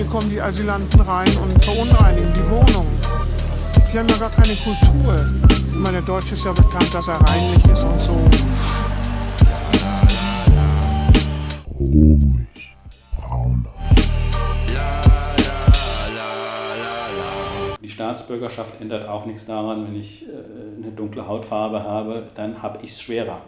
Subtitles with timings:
[0.00, 2.86] hier kommen die Asylanten rein und verunreinigen die Wohnung.
[3.92, 5.14] Die haben ja gar keine Kultur.
[5.50, 8.12] Ich meine, der Deutsche ist ja bekannt, dass er reinlich ist und so.
[11.78, 12.29] Ruhig,
[18.00, 20.30] Staatsbürgerschaft ändert auch nichts daran, wenn ich äh,
[20.82, 23.42] eine dunkle Hautfarbe habe, dann habe ich es schwerer.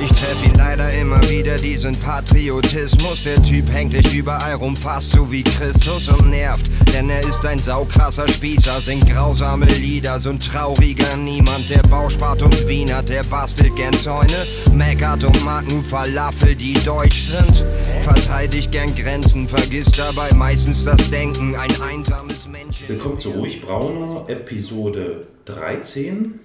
[0.00, 3.24] Ich treff ihn leider immer wieder, diesen Patriotismus.
[3.24, 6.64] Der Typ hängt dich überall rum, fast so wie Christus und nervt.
[6.94, 11.68] Denn er ist ein saukrasser Spießer, singt grausame Lieder, so ein trauriger Niemand.
[11.68, 17.30] Der Bauspart und Wiener, der bastelt gern Zäune, meckert und mag nur Falafel, die deutsch
[17.30, 17.64] sind.
[18.02, 22.88] Verteidigt gern Grenzen, vergisst dabei meistens das Denken, ein einsames Männchen.
[22.88, 26.38] Willkommen zu Ruhig Brauner, Episode 13.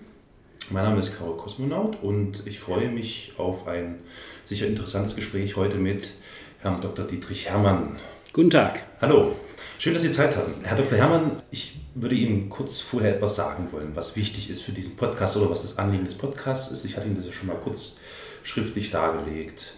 [0.72, 4.00] Mein Name ist Karol Kosmonaut und ich freue mich auf ein
[4.45, 6.13] sicher interessantes Gespräch heute mit
[6.58, 7.05] Herrn Dr.
[7.05, 7.97] Dietrich Herrmann.
[8.34, 8.84] Guten Tag.
[9.00, 9.36] Hallo,
[9.80, 10.53] schön, dass Sie Zeit hatten.
[10.63, 10.97] Herr Dr.
[10.97, 15.38] Herrmann, ich würde Ihnen kurz vorher etwas sagen wollen, was wichtig ist für diesen Podcast
[15.38, 16.83] oder was das Anliegen des Podcasts ist.
[16.83, 17.95] Ich hatte Ihnen das ja schon mal kurz
[18.44, 19.75] schriftlich dargelegt.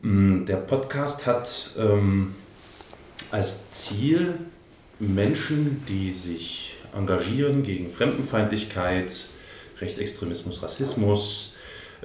[0.00, 2.34] Mm, Der Podcast hat ähm,
[3.30, 4.38] als Ziel,
[4.98, 9.26] Menschen, die sich engagieren gegen Fremdenfeindlichkeit,
[9.80, 11.52] Rechtsextremismus, Rassismus,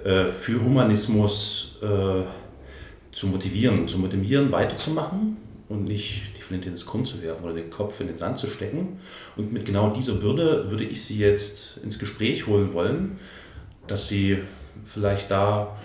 [0.04, 2.24] äh, für Humanismus äh,
[3.14, 5.38] zu motivieren, zu motivieren, weiterzumachen
[5.70, 9.00] und nicht Flinte ins Korn zu werfen oder den Kopf in den Sand zu stecken.
[9.36, 13.20] Und mit genau dieser Bürde würde ich Sie jetzt ins Gespräch holen wollen,
[13.88, 14.40] dass Sie
[14.84, 15.78] vielleicht da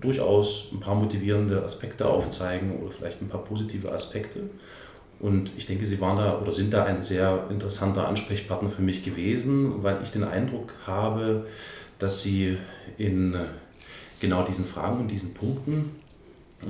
[0.00, 4.40] durchaus ein paar motivierende Aspekte aufzeigen oder vielleicht ein paar positive Aspekte.
[5.18, 9.04] Und ich denke, Sie waren da oder sind da ein sehr interessanter Ansprechpartner für mich
[9.04, 11.46] gewesen, weil ich den Eindruck habe,
[11.98, 12.56] dass Sie
[12.96, 13.36] in
[14.18, 15.90] genau diesen Fragen und diesen Punkten
[16.62, 16.66] äh,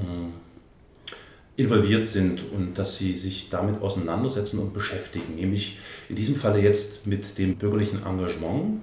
[1.60, 5.34] involviert sind und dass Sie sich damit auseinandersetzen und beschäftigen.
[5.34, 8.80] Nämlich in diesem Falle jetzt mit dem bürgerlichen Engagement,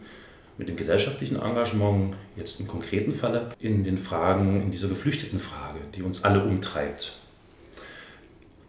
[0.59, 5.79] mit dem gesellschaftlichen Engagement, jetzt im konkreten Falle in den Fragen, in dieser geflüchteten Frage,
[5.95, 7.17] die uns alle umtreibt.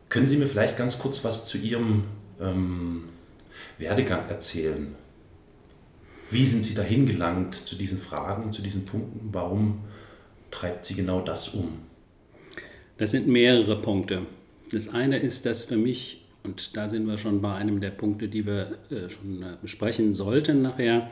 [0.08, 2.04] Können Sie mir vielleicht ganz kurz was zu Ihrem
[2.40, 3.04] ähm,
[3.76, 4.94] Werdegang erzählen?
[6.30, 9.28] Wie sind Sie dahin gelangt zu diesen Fragen, zu diesen Punkten?
[9.32, 9.80] Warum
[10.50, 11.87] treibt Sie genau das um?
[12.98, 14.22] Das sind mehrere Punkte.
[14.72, 18.28] Das eine ist, dass für mich, und da sind wir schon bei einem der Punkte,
[18.28, 21.08] die wir äh, schon äh, besprechen sollten nachher,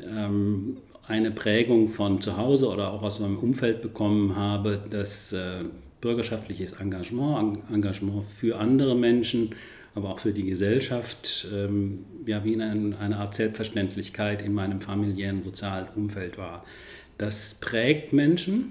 [0.00, 5.64] ähm, eine Prägung von zu Hause oder auch aus meinem Umfeld bekommen habe, dass äh,
[6.00, 9.54] bürgerschaftliches Engagement, Engagement für andere Menschen,
[9.96, 12.60] aber auch für die Gesellschaft, ähm, ja, wie in
[12.94, 16.64] eine Art Selbstverständlichkeit in meinem familiären, sozialen Umfeld war.
[17.16, 18.70] Das prägt Menschen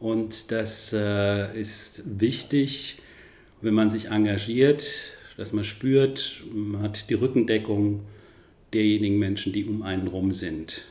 [0.00, 3.00] und das äh, ist wichtig,
[3.60, 4.92] wenn man sich engagiert,
[5.36, 8.00] dass man spürt, man hat die Rückendeckung
[8.72, 10.84] derjenigen Menschen, die um einen rum sind.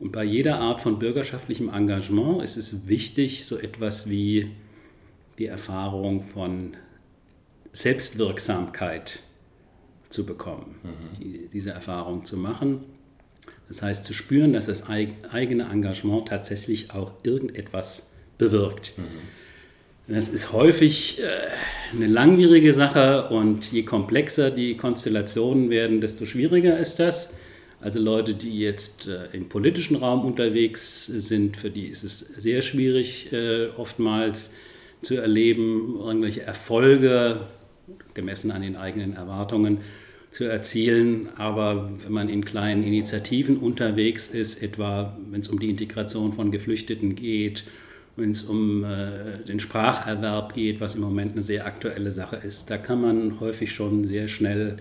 [0.00, 4.50] Und bei jeder Art von bürgerschaftlichem Engagement ist es wichtig, so etwas wie
[5.38, 6.76] die Erfahrung von
[7.72, 9.20] Selbstwirksamkeit
[10.10, 11.18] zu bekommen, mhm.
[11.18, 12.84] die, diese Erfahrung zu machen.
[13.68, 18.92] Das heißt, zu spüren, dass das eigene Engagement tatsächlich auch irgendetwas bewirkt.
[18.96, 19.02] Mhm.
[20.08, 26.78] Das ist häufig äh, eine langwierige Sache und je komplexer die Konstellationen werden, desto schwieriger
[26.78, 27.34] ist das.
[27.80, 32.62] Also Leute, die jetzt äh, im politischen Raum unterwegs sind, für die ist es sehr
[32.62, 34.54] schwierig, äh, oftmals
[35.02, 37.40] zu erleben, irgendwelche Erfolge,
[38.14, 39.78] gemessen an den eigenen Erwartungen,
[40.30, 41.28] zu erzielen.
[41.36, 46.50] Aber wenn man in kleinen Initiativen unterwegs ist, etwa wenn es um die Integration von
[46.50, 47.64] Geflüchteten geht,
[48.16, 52.70] wenn es um äh, den Spracherwerb geht, was im Moment eine sehr aktuelle Sache ist,
[52.70, 54.76] da kann man häufig schon sehr schnell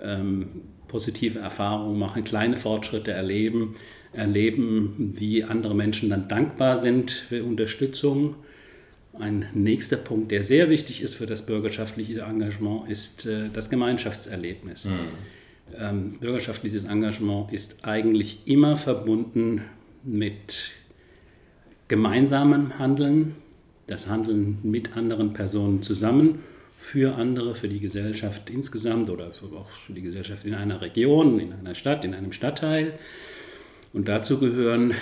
[0.00, 0.48] ähm,
[0.88, 3.74] positive Erfahrungen machen, kleine Fortschritte erleben,
[4.12, 8.36] erleben, wie andere Menschen dann dankbar sind für Unterstützung
[9.18, 14.86] ein nächster Punkt, der sehr wichtig ist für das bürgerschaftliche Engagement, ist äh, das Gemeinschaftserlebnis.
[14.86, 14.90] Mhm.
[15.78, 19.62] Ähm, bürgerschaftliches Engagement ist eigentlich immer verbunden
[20.04, 20.70] mit
[21.88, 23.34] gemeinsamem Handeln,
[23.86, 26.40] das Handeln mit anderen Personen zusammen,
[26.76, 31.40] für andere, für die Gesellschaft insgesamt oder für, auch für die Gesellschaft in einer Region,
[31.40, 32.98] in einer Stadt, in einem Stadtteil.
[33.92, 34.94] Und dazu gehören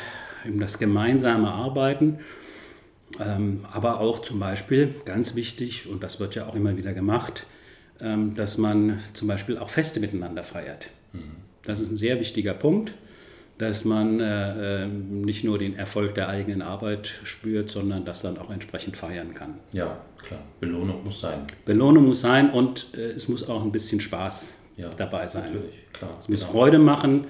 [0.46, 2.18] eben das gemeinsame Arbeiten
[3.20, 7.46] ähm, aber auch zum Beispiel, ganz wichtig, und das wird ja auch immer wieder gemacht,
[8.00, 10.90] ähm, dass man zum Beispiel auch Feste miteinander feiert.
[11.12, 11.36] Mhm.
[11.62, 12.94] Das ist ein sehr wichtiger Punkt.
[13.58, 18.36] Dass man äh, ähm, nicht nur den Erfolg der eigenen Arbeit spürt, sondern das dann
[18.38, 19.54] auch entsprechend feiern kann.
[19.72, 20.40] Ja, klar.
[20.60, 21.40] Belohnung muss sein.
[21.64, 25.44] Belohnung muss sein und äh, es muss auch ein bisschen Spaß ja, dabei sein.
[25.44, 26.10] Natürlich, klar.
[26.18, 26.52] Es muss genau.
[26.52, 27.26] Freude machen.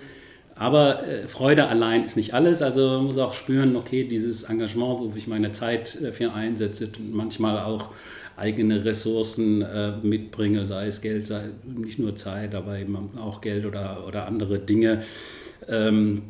[0.57, 2.63] Aber äh, Freude allein ist nicht alles.
[2.63, 6.91] Also man muss auch spüren, okay, dieses Engagement, wo ich meine Zeit äh, für einsetze,
[7.13, 7.91] manchmal auch
[8.37, 13.67] eigene Ressourcen äh, mitbringe, sei es Geld, sei nicht nur Zeit, aber eben auch Geld
[13.67, 15.03] oder, oder andere Dinge
[15.69, 16.23] ähm,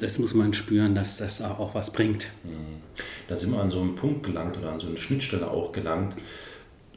[0.00, 2.26] das muss man spüren, dass das auch was bringt.
[2.44, 2.80] Mhm.
[3.28, 6.16] Da sind wir an so einen Punkt gelangt oder an so eine Schnittstelle auch gelangt.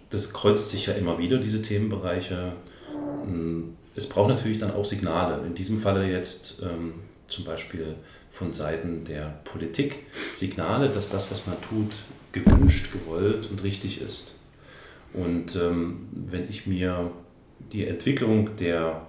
[0.09, 2.53] Das kreuzt sich ja immer wieder, diese Themenbereiche.
[3.25, 5.45] Mm, es braucht natürlich dann auch Signale.
[5.45, 6.93] In diesem Falle jetzt ähm,
[7.27, 7.95] zum Beispiel
[8.31, 9.99] von Seiten der Politik
[10.33, 14.33] Signale, dass das, was man tut, gewünscht, gewollt und richtig ist.
[15.13, 17.11] Und ähm, wenn ich mir
[17.71, 19.05] die Entwicklung der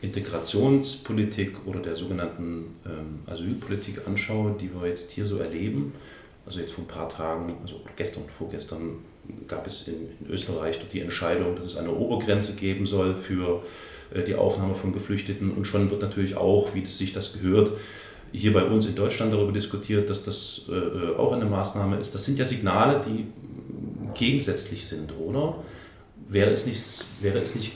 [0.00, 5.92] Integrationspolitik oder der sogenannten ähm, Asylpolitik anschaue, die wir jetzt hier so erleben,
[6.46, 8.98] also jetzt vor ein paar Tagen, also gestern und vorgestern
[9.48, 13.62] gab es in, in Österreich die Entscheidung, dass es eine Obergrenze geben soll für
[14.14, 17.72] äh, die Aufnahme von Geflüchteten und schon wird natürlich auch, wie das sich das gehört,
[18.30, 22.14] hier bei uns in Deutschland darüber diskutiert, dass das äh, äh auch eine Maßnahme ist.
[22.14, 23.26] Das sind ja Signale, die
[24.14, 25.62] gegensätzlich sind, oder?
[26.28, 27.72] Wäre es nicht, wäre es nicht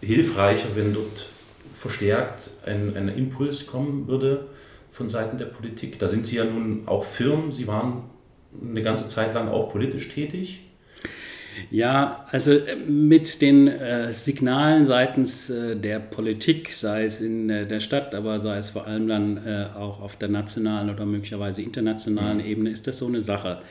[0.00, 1.28] hilfreicher, wenn dort
[1.72, 4.46] verstärkt ein, ein Impuls kommen würde
[4.90, 5.98] von Seiten der Politik.
[5.98, 8.02] Da sind Sie ja nun auch Firmen, Sie waren
[8.60, 10.62] eine ganze Zeit lang auch politisch tätig.
[11.70, 17.66] Ja, also äh, mit den äh, Signalen seitens äh, der Politik, sei es in äh,
[17.66, 21.62] der Stadt, aber sei es vor allem dann äh, auch auf der nationalen oder möglicherweise
[21.62, 22.44] internationalen mhm.
[22.44, 23.62] Ebene, ist das so eine Sache.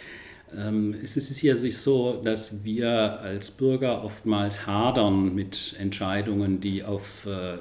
[0.57, 6.83] Ähm, es ist hier sich so, dass wir als Bürger oftmals hadern mit Entscheidungen, die
[6.83, 7.57] auf äh,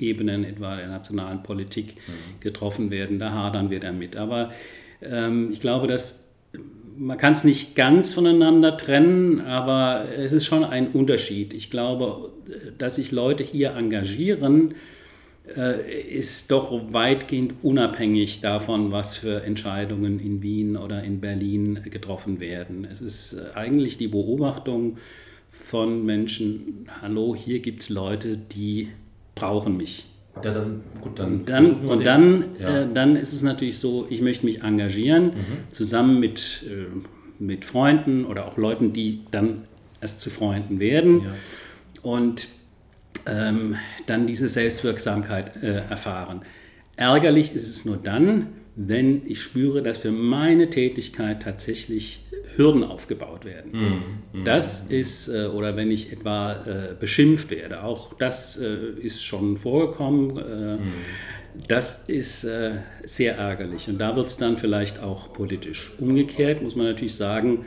[0.00, 2.40] Ebenen etwa der nationalen Politik mhm.
[2.40, 3.18] getroffen werden.
[3.18, 4.16] Da hadern wir damit.
[4.16, 4.52] Aber
[5.02, 6.28] ähm, ich glaube, dass
[6.96, 11.54] man kann es nicht ganz voneinander trennen, aber es ist schon ein Unterschied.
[11.54, 12.30] Ich glaube,
[12.76, 14.74] dass sich Leute hier engagieren, äh,
[16.10, 22.86] ist doch weitgehend unabhängig davon, was für Entscheidungen in Wien oder in Berlin getroffen werden.
[22.90, 24.98] Es ist äh, eigentlich die Beobachtung
[25.50, 28.88] von Menschen, hallo, hier gibt es Leute, die
[29.34, 30.06] brauchen mich.
[30.42, 32.82] Ja, dann, gut, dann dann, und dann, ja.
[32.82, 35.72] äh, dann ist es natürlich so, ich möchte mich engagieren, mhm.
[35.72, 39.64] zusammen mit, äh, mit Freunden oder auch Leuten, die dann
[40.00, 41.22] erst zu Freunden werden.
[41.22, 41.34] Ja.
[42.02, 42.46] Und
[43.28, 43.76] ähm,
[44.06, 46.42] dann diese Selbstwirksamkeit äh, erfahren.
[46.96, 52.24] Ärgerlich ist es nur dann, wenn ich spüre, dass für meine Tätigkeit tatsächlich
[52.56, 53.70] Hürden aufgebaut werden.
[54.32, 54.44] Mhm.
[54.44, 59.56] Das ist, äh, oder wenn ich etwa äh, beschimpft werde, auch das äh, ist schon
[59.56, 60.36] vorgekommen.
[60.36, 60.92] Äh, mhm.
[61.66, 62.72] Das ist äh,
[63.04, 65.92] sehr ärgerlich und da wird es dann vielleicht auch politisch.
[65.98, 67.64] Umgekehrt muss man natürlich sagen,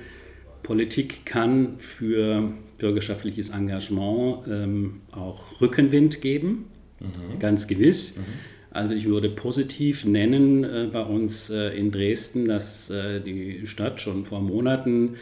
[0.63, 6.65] Politik kann für bürgerschaftliches Engagement ähm, auch Rückenwind geben,
[6.99, 7.39] mhm.
[7.39, 8.17] ganz gewiss.
[8.17, 8.23] Mhm.
[8.71, 13.99] Also ich würde positiv nennen äh, bei uns äh, in Dresden, dass äh, die Stadt
[13.99, 15.15] schon vor Monaten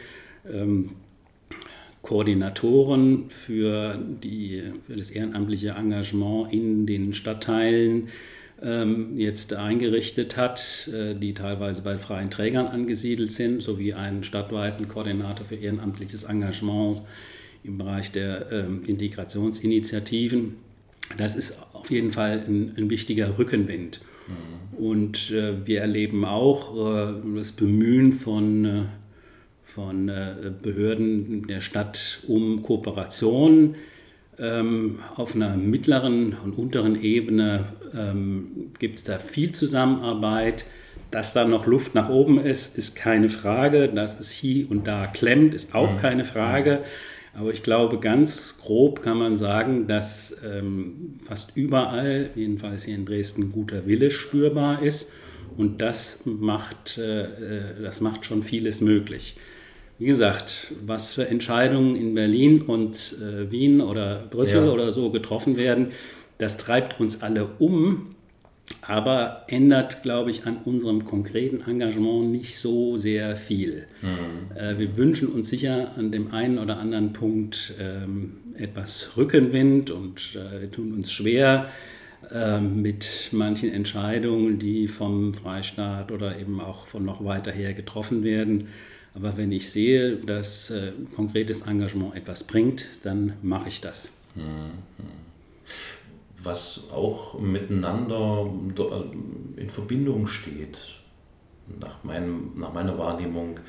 [0.50, 0.90] ähm,
[2.02, 8.08] Koordinatoren für, die, für das ehrenamtliche Engagement in den Stadtteilen
[9.16, 15.46] jetzt eingerichtet hat, äh, die teilweise bei freien Trägern angesiedelt sind, sowie einen stadtweiten Koordinator
[15.46, 17.02] für ehrenamtliches Engagement
[17.64, 20.56] im Bereich der ähm, Integrationsinitiativen.
[21.16, 24.00] Das ist auf jeden Fall ein, ein wichtiger Rückenwind.
[24.28, 24.84] Mhm.
[24.84, 28.88] Und äh, wir erleben auch äh, das Bemühen von,
[29.64, 30.10] von
[30.62, 33.76] Behörden der Stadt um Kooperation.
[34.40, 40.64] Ähm, auf einer mittleren und unteren Ebene ähm, gibt es da viel Zusammenarbeit.
[41.10, 43.88] Dass da noch Luft nach oben ist, ist keine Frage.
[43.88, 45.98] Dass es hier und da klemmt, ist auch mhm.
[45.98, 46.80] keine Frage.
[47.34, 53.06] Aber ich glaube, ganz grob kann man sagen, dass ähm, fast überall, jedenfalls hier in
[53.06, 55.12] Dresden, guter Wille spürbar ist.
[55.56, 59.36] Und das macht, äh, äh, das macht schon vieles möglich.
[60.00, 64.72] Wie gesagt, was für Entscheidungen in Berlin und äh, Wien oder Brüssel ja.
[64.72, 65.88] oder so getroffen werden,
[66.38, 68.14] das treibt uns alle um
[68.82, 73.84] aber ändert, glaube ich, an unserem konkreten Engagement nicht so sehr viel.
[74.00, 74.56] Mhm.
[74.56, 80.34] Äh, wir wünschen uns sicher an dem einen oder anderen Punkt ähm, etwas Rückenwind und
[80.36, 81.68] äh, wir tun uns schwer
[82.32, 88.22] äh, mit manchen Entscheidungen, die vom Freistaat oder eben auch von noch weiter her getroffen
[88.22, 88.68] werden.
[89.14, 94.10] Aber wenn ich sehe, dass äh, konkretes Engagement etwas bringt, dann mache ich das.
[94.34, 94.70] Mhm.
[96.42, 98.48] was auch miteinander
[99.56, 100.78] in Verbindung steht.
[101.80, 103.60] Nach, meinem, nach meiner Wahrnehmung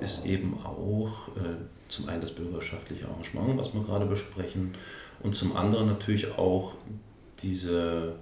[0.00, 1.56] ist eben auch äh,
[1.88, 4.74] zum einen das bürgerschaftliche Engagement, was wir gerade besprechen,
[5.22, 6.74] und zum anderen natürlich auch
[7.42, 8.16] diese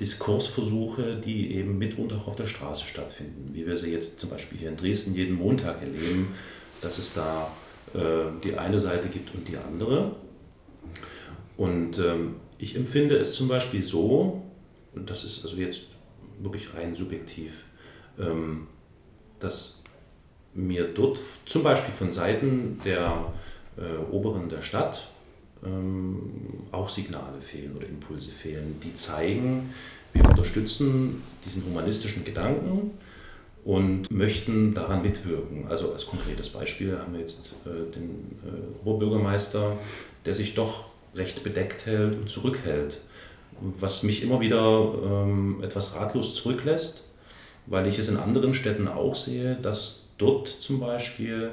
[0.00, 4.58] Diskursversuche, die eben mitunter auch auf der Straße stattfinden, wie wir sie jetzt zum Beispiel
[4.58, 6.34] hier in Dresden jeden Montag erleben,
[6.80, 7.50] dass es da
[7.94, 10.14] äh, die eine Seite gibt und die andere.
[11.56, 14.42] Und ähm, ich empfinde es zum Beispiel so,
[14.94, 15.82] und das ist also jetzt
[16.40, 17.64] wirklich rein subjektiv,
[18.20, 18.68] ähm,
[19.40, 19.82] dass
[20.54, 23.32] mir dort zum Beispiel von Seiten der
[23.76, 25.08] äh, Oberen der Stadt
[25.64, 26.18] ähm,
[26.72, 29.70] auch Signale fehlen oder Impulse fehlen, die zeigen,
[30.12, 32.92] wir unterstützen diesen humanistischen Gedanken
[33.64, 35.66] und möchten daran mitwirken.
[35.68, 39.76] Also als konkretes Beispiel haben wir jetzt äh, den äh, Oberbürgermeister,
[40.24, 43.00] der sich doch recht bedeckt hält und zurückhält,
[43.60, 47.04] was mich immer wieder ähm, etwas ratlos zurücklässt,
[47.66, 51.50] weil ich es in anderen Städten auch sehe, dass dort zum Beispiel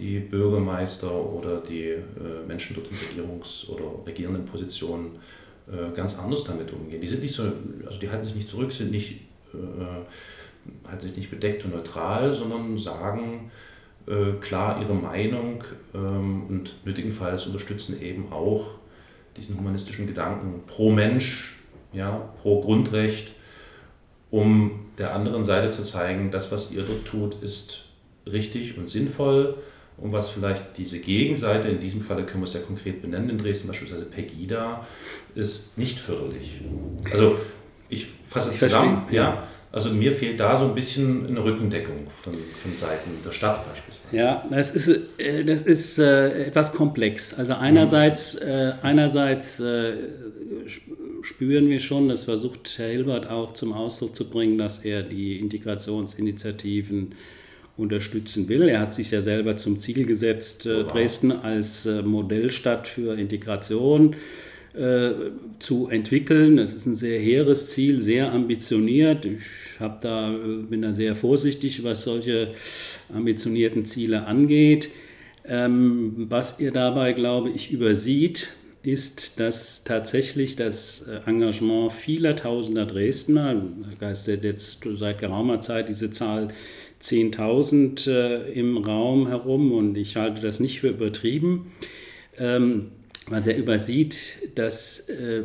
[0.00, 2.02] die Bürgermeister oder die äh,
[2.46, 5.18] Menschen dort in Regierungs- oder regierenden Positionen
[5.70, 7.00] äh, ganz anders damit umgehen.
[7.00, 7.44] Die sind nicht so,
[7.86, 9.20] also die halten sich nicht zurück, sind nicht,
[9.52, 13.50] äh, halten sich nicht bedeckt und neutral, sondern sagen
[14.06, 15.62] äh, klar ihre Meinung
[15.94, 18.70] ähm, und nötigenfalls unterstützen eben auch
[19.36, 21.60] diesen humanistischen Gedanken pro Mensch,
[21.92, 23.32] ja, pro Grundrecht,
[24.30, 27.84] um der anderen Seite zu zeigen, das, was ihr dort tut, ist
[28.26, 29.56] richtig und sinnvoll
[30.00, 33.38] und was vielleicht diese Gegenseite, in diesem Falle können wir es ja konkret benennen, in
[33.38, 34.86] Dresden beispielsweise Pegida,
[35.34, 36.60] ist nicht förderlich.
[37.12, 37.36] Also
[37.88, 39.16] ich fasse ich zusammen, verstehe.
[39.16, 39.48] ja.
[39.72, 44.16] Also mir fehlt da so ein bisschen eine Rückendeckung von, von Seiten der Stadt beispielsweise.
[44.16, 44.88] Ja, das ist,
[45.18, 47.34] äh, das ist äh, etwas komplex.
[47.34, 49.92] Also einerseits, äh, einerseits äh,
[51.22, 55.38] spüren wir schon, das versucht Herr Hilbert auch zum Ausdruck zu bringen, dass er die
[55.38, 57.14] Integrationsinitiativen
[57.80, 58.68] unterstützen will.
[58.68, 64.14] Er hat sich ja selber zum Ziel gesetzt, äh, Dresden als äh, Modellstadt für Integration
[64.74, 65.10] äh,
[65.58, 66.58] zu entwickeln.
[66.58, 69.24] Das ist ein sehr hehres Ziel, sehr ambitioniert.
[69.24, 69.40] Ich
[70.02, 70.34] da,
[70.68, 72.48] bin da sehr vorsichtig, was solche
[73.12, 74.90] ambitionierten Ziele angeht.
[75.46, 78.48] Ähm, was ihr dabei, glaube ich, übersieht,
[78.82, 86.10] ist, dass tatsächlich das Engagement vieler Tausender Dresdner, da geistert jetzt seit geraumer Zeit diese
[86.10, 86.48] Zahl
[87.02, 91.72] 10.000 äh, im Raum herum und ich halte das nicht für übertrieben.
[92.38, 92.88] Ähm,
[93.28, 95.42] was er übersieht, dass, äh,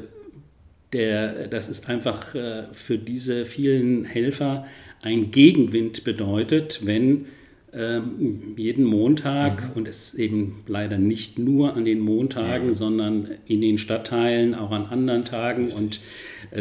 [0.94, 4.66] der, dass es einfach äh, für diese vielen Helfer
[5.02, 7.28] ein Gegenwind bedeutet, wenn
[7.74, 9.72] ähm, jeden Montag mhm.
[9.76, 12.74] und es eben leider nicht nur an den Montagen, mhm.
[12.74, 16.00] sondern in den Stadtteilen, auch an anderen Tagen und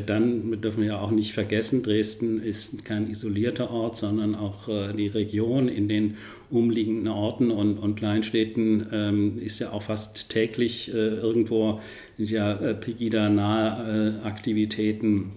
[0.07, 4.93] dann dürfen wir ja auch nicht vergessen, Dresden ist kein isolierter Ort, sondern auch äh,
[4.93, 6.17] die Region in den
[6.51, 11.81] umliegenden Orten und, und Kleinstädten ähm, ist ja auch fast täglich äh, irgendwo
[12.17, 15.33] ja äh, Pegida-nahe äh, Aktivitäten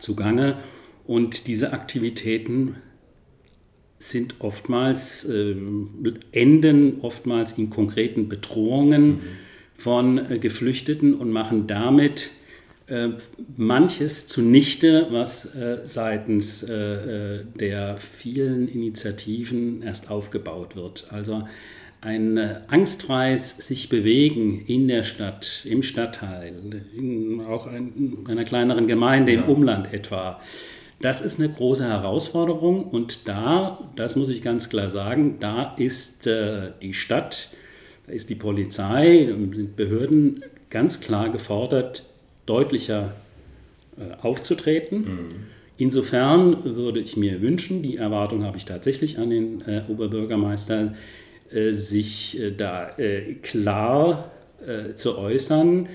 [0.00, 0.56] zugange.
[1.06, 2.76] Und diese Aktivitäten
[3.98, 5.54] sind oftmals, äh,
[6.32, 9.20] enden oftmals in konkreten Bedrohungen mhm.
[9.76, 12.30] von äh, Geflüchteten und machen damit
[12.88, 13.08] äh,
[13.56, 21.08] manches zunichte, was äh, seitens äh, der vielen Initiativen erst aufgebaut wird.
[21.10, 21.48] Also
[22.00, 22.38] ein
[22.68, 29.42] angstfreies sich bewegen in der Stadt, im Stadtteil, in auch in einer kleineren Gemeinde ja.
[29.42, 30.40] im Umland etwa.
[31.00, 36.26] Das ist eine große Herausforderung und da, das muss ich ganz klar sagen, da ist
[36.26, 37.48] äh, die Stadt,
[38.06, 42.04] da ist die Polizei, sind Behörden ganz klar gefordert,
[42.46, 43.12] deutlicher
[43.98, 44.98] äh, aufzutreten.
[44.98, 45.30] Mhm.
[45.78, 50.94] Insofern würde ich mir wünschen, die Erwartung habe ich tatsächlich an den äh, Oberbürgermeister,
[51.52, 54.30] äh, sich äh, da äh, klar
[54.66, 55.88] äh, zu äußern.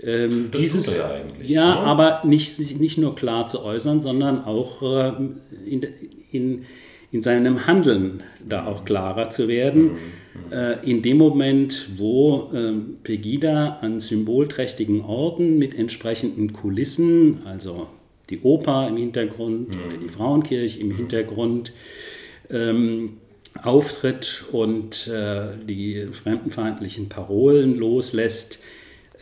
[0.00, 1.48] Ähm, das dieses, tut er ja eigentlich.
[1.48, 1.80] Ja, ne?
[1.80, 4.82] aber nicht, nicht nur klar zu äußern, sondern auch
[5.66, 5.86] in,
[6.30, 6.64] in,
[7.10, 9.94] in seinem Handeln da auch klarer zu werden.
[9.94, 17.88] Mhm äh, in dem Moment, wo ähm, Pegida an symbolträchtigen Orten mit entsprechenden Kulissen, also
[18.30, 19.80] die Oper im Hintergrund mhm.
[19.86, 20.96] oder die Frauenkirche im mhm.
[20.96, 21.72] Hintergrund,
[22.50, 23.18] ähm,
[23.62, 28.60] auftritt und äh, die fremdenfeindlichen Parolen loslässt,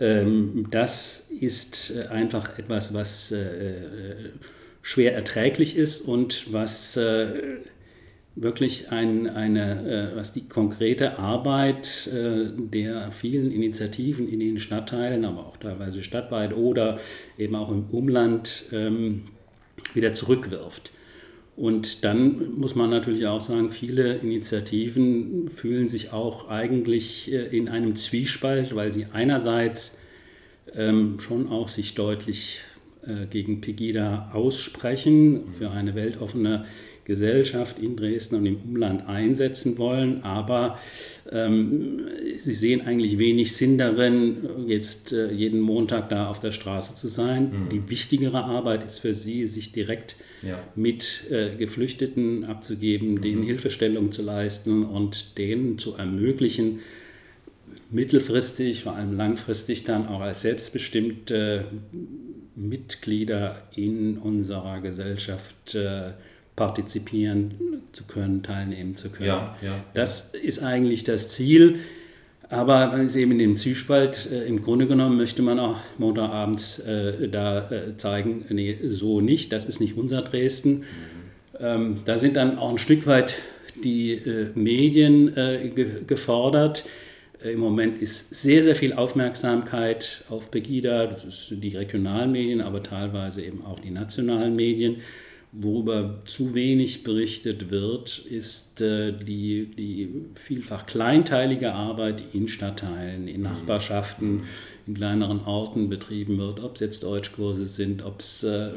[0.01, 4.31] ähm, das ist äh, einfach etwas, was äh, äh,
[4.81, 6.99] schwer erträglich ist und was
[8.35, 15.25] wirklich ein, eine, äh, was die konkrete Arbeit äh, der vielen Initiativen in den Stadtteilen,
[15.25, 16.99] aber auch teilweise stadtweit oder
[17.37, 19.23] eben auch im Umland ähm,
[19.93, 20.93] wieder zurückwirft.
[21.55, 27.69] Und dann muss man natürlich auch sagen, viele Initiativen fühlen sich auch eigentlich äh, in
[27.69, 30.01] einem Zwiespalt, weil sie einerseits
[30.75, 32.63] ähm, schon auch sich deutlich
[33.31, 36.67] gegen Pegida aussprechen, für eine weltoffene
[37.05, 40.79] Gesellschaft in Dresden und im Umland einsetzen wollen, aber
[41.31, 42.01] ähm,
[42.39, 44.37] sie sehen eigentlich wenig Sinn darin,
[44.69, 47.51] jetzt äh, jeden Montag da auf der Straße zu sein.
[47.51, 47.69] Mhm.
[47.71, 50.63] Die wichtigere Arbeit ist für sie, sich direkt ja.
[50.77, 53.21] mit äh, Geflüchteten abzugeben, mhm.
[53.21, 56.81] denen Hilfestellung zu leisten und denen zu ermöglichen,
[57.91, 61.67] mittelfristig, vor allem langfristig dann auch als selbstbestimmte
[62.55, 66.13] Mitglieder in unserer Gesellschaft äh,
[66.57, 69.29] partizipieren zu können, teilnehmen zu können.
[69.29, 71.81] Ja, ja, das ist eigentlich das Ziel.
[72.49, 76.81] Aber man ist eben in dem Zwiespalt, äh, im Grunde genommen möchte man auch Montagabends
[76.81, 80.81] äh, da äh, zeigen, nee, so nicht, das ist nicht unser Dresden.
[80.81, 80.85] Mhm.
[81.61, 83.37] Ähm, da sind dann auch ein Stück weit
[83.83, 86.85] die äh, Medien äh, ge gefordert.
[87.43, 92.61] Äh, Im Moment ist sehr, sehr viel Aufmerksamkeit auf Pegida, das ist die regionalen Medien,
[92.61, 94.97] aber teilweise eben auch die nationalen Medien.
[95.55, 103.37] Worüber zu wenig berichtet wird, ist äh, die, die vielfach kleinteilige Arbeit in Stadtteilen, in
[103.37, 103.43] mhm.
[103.43, 104.43] Nachbarschaften, mhm.
[104.87, 108.71] in kleineren Orten betrieben wird, ob es jetzt Deutschkurse sind, ob es äh,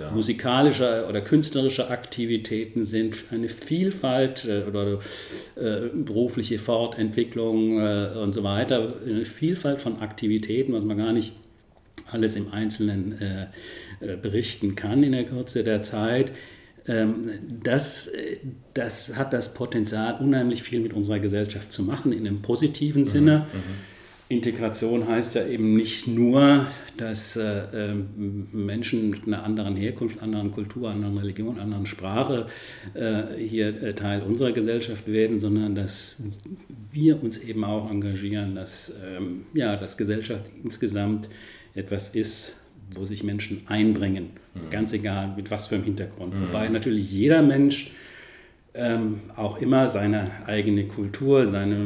[0.00, 0.10] ja.
[0.14, 5.00] musikalische oder künstlerische Aktivitäten sind, eine Vielfalt äh, oder
[5.56, 11.34] äh, berufliche Fortentwicklung äh, und so weiter, eine Vielfalt von Aktivitäten, was man gar nicht
[12.10, 13.46] alles im Einzelnen äh, äh,
[14.00, 16.32] berichten kann in der Kürze der Zeit.
[16.86, 17.30] Ähm,
[17.62, 18.10] das,
[18.74, 23.06] das hat das Potenzial, unheimlich viel mit unserer Gesellschaft zu machen, in einem positiven mhm,
[23.06, 23.46] Sinne.
[23.52, 23.98] Mhm.
[24.30, 26.66] Integration heißt ja eben nicht nur,
[26.98, 32.46] dass äh, ähm, Menschen mit einer anderen Herkunft, anderen Kultur, anderen Religion, anderen Sprache
[32.92, 36.16] äh, hier äh, Teil unserer Gesellschaft werden, sondern dass
[36.92, 41.30] wir uns eben auch engagieren, dass, ähm, ja, dass Gesellschaft insgesamt
[41.74, 42.56] etwas ist,
[42.94, 44.70] wo sich Menschen einbringen, mhm.
[44.70, 46.34] ganz egal mit was für einem Hintergrund.
[46.34, 46.48] Mhm.
[46.48, 47.92] Wobei natürlich jeder Mensch
[48.74, 51.76] ähm, auch immer seine eigene Kultur, seine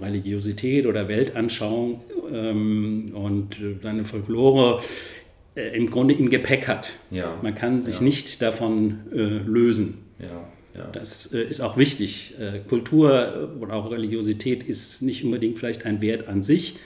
[0.00, 4.82] Religiosität oder Weltanschauung ähm, und äh, seine Folklore
[5.54, 6.94] äh, im Grunde im Gepäck hat.
[7.10, 7.38] Ja.
[7.42, 8.02] Man kann sich ja.
[8.02, 9.98] nicht davon äh, lösen.
[10.18, 10.48] Ja.
[10.76, 10.88] Ja.
[10.92, 12.34] Das äh, ist auch wichtig.
[12.38, 16.76] Äh, Kultur oder auch Religiosität ist nicht unbedingt vielleicht ein Wert an sich,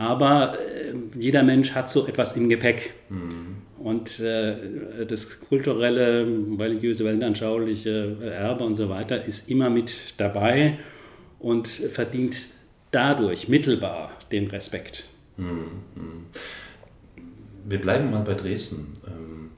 [0.00, 2.94] aber äh, jeder Mensch hat so etwas im Gepäck.
[3.10, 3.56] Mhm.
[3.78, 6.26] Und äh, das kulturelle,
[6.58, 10.78] religiöse, weltanschauliche Erbe und so weiter ist immer mit dabei
[11.38, 12.46] und verdient
[12.92, 15.04] dadurch mittelbar den Respekt.
[15.36, 15.66] Mhm.
[17.66, 18.94] Wir bleiben mal bei Dresden.
[19.06, 19.50] Ähm,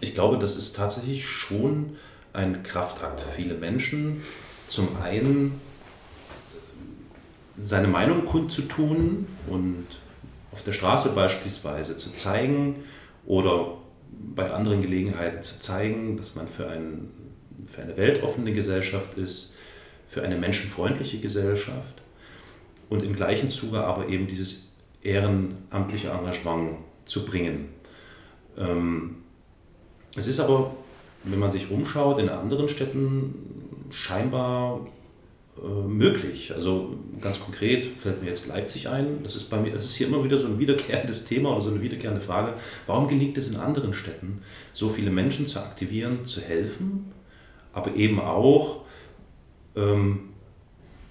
[0.00, 1.96] ich glaube, das ist tatsächlich schon
[2.32, 4.22] ein Kraftakt für viele Menschen.
[4.68, 5.60] Zum einen
[7.58, 9.86] seine Meinung kundzutun und
[10.52, 12.76] auf der Straße beispielsweise zu zeigen
[13.26, 13.76] oder
[14.34, 17.10] bei anderen Gelegenheiten zu zeigen, dass man für, ein,
[17.66, 19.54] für eine weltoffene Gesellschaft ist,
[20.06, 22.02] für eine menschenfreundliche Gesellschaft
[22.88, 24.68] und im gleichen Zuge aber eben dieses
[25.02, 27.68] ehrenamtliche Engagement zu bringen.
[28.56, 29.16] Ähm,
[30.16, 30.74] es ist aber,
[31.24, 33.34] wenn man sich umschaut, in anderen Städten
[33.90, 34.86] scheinbar
[35.88, 36.52] möglich.
[36.54, 39.22] Also ganz konkret fällt mir jetzt Leipzig ein.
[39.22, 41.70] Das ist bei mir, das ist hier immer wieder so ein wiederkehrendes Thema oder so
[41.70, 42.54] eine wiederkehrende Frage.
[42.86, 44.40] Warum gelingt es in anderen Städten,
[44.72, 47.12] so viele Menschen zu aktivieren, zu helfen,
[47.72, 48.82] aber eben auch
[49.76, 50.30] ähm,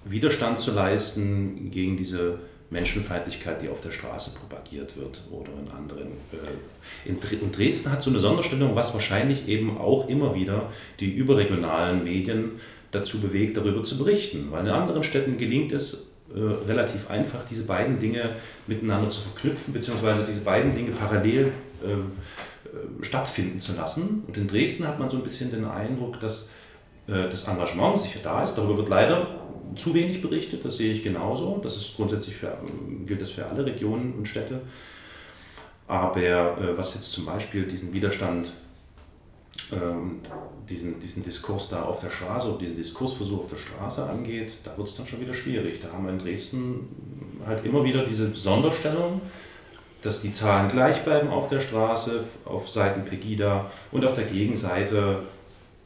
[0.05, 6.07] Widerstand zu leisten gegen diese Menschenfeindlichkeit, die auf der Straße propagiert wird oder in anderen.
[6.33, 12.03] Äh, in Dresden hat so eine Sonderstellung, was wahrscheinlich eben auch immer wieder die überregionalen
[12.03, 12.51] Medien
[12.91, 14.47] dazu bewegt, darüber zu berichten.
[14.51, 18.21] Weil in anderen Städten gelingt es äh, relativ einfach, diese beiden Dinge
[18.67, 21.51] miteinander zu verknüpfen, beziehungsweise diese beiden Dinge parallel
[21.83, 24.23] äh, äh, stattfinden zu lassen.
[24.27, 26.49] Und in Dresden hat man so ein bisschen den Eindruck, dass
[27.07, 28.55] äh, das Engagement sicher da ist.
[28.55, 29.27] Darüber wird leider
[29.75, 31.59] zu wenig berichtet, das sehe ich genauso.
[31.63, 32.57] Das ist grundsätzlich für,
[33.05, 34.61] gilt das für alle Regionen und Städte.
[35.87, 38.51] Aber äh, was jetzt zum Beispiel diesen Widerstand
[39.71, 40.19] ähm,
[40.69, 44.87] diesen, diesen Diskurs da auf der Straße, diesen Diskursversuch auf der Straße angeht, da wird
[44.87, 45.79] es dann schon wieder schwierig.
[45.81, 46.87] Da haben wir in Dresden
[47.45, 49.21] halt immer wieder diese Sonderstellung,
[50.01, 55.23] dass die Zahlen gleich bleiben auf der Straße, auf Seiten Pegida und auf der Gegenseite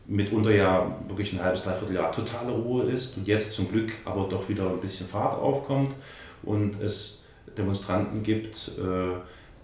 [0.07, 4.27] mitunter ja wirklich ein halbes, dreiviertel Jahr totale Ruhe ist und jetzt zum Glück aber
[4.29, 5.95] doch wieder ein bisschen Fahrt aufkommt
[6.43, 7.23] und es
[7.57, 9.19] Demonstranten gibt, äh,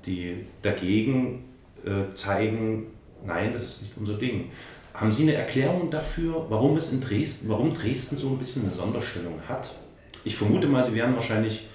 [0.05, 1.45] die dagegen
[1.85, 2.87] äh, zeigen,
[3.27, 4.49] nein, das ist nicht unser Ding.
[4.93, 8.73] Haben Sie eine Erklärung dafür, warum es in Dresden, warum Dresden so ein bisschen eine
[8.73, 9.71] Sonderstellung hat?
[10.23, 11.67] Ich vermute mal, Sie werden wahrscheinlich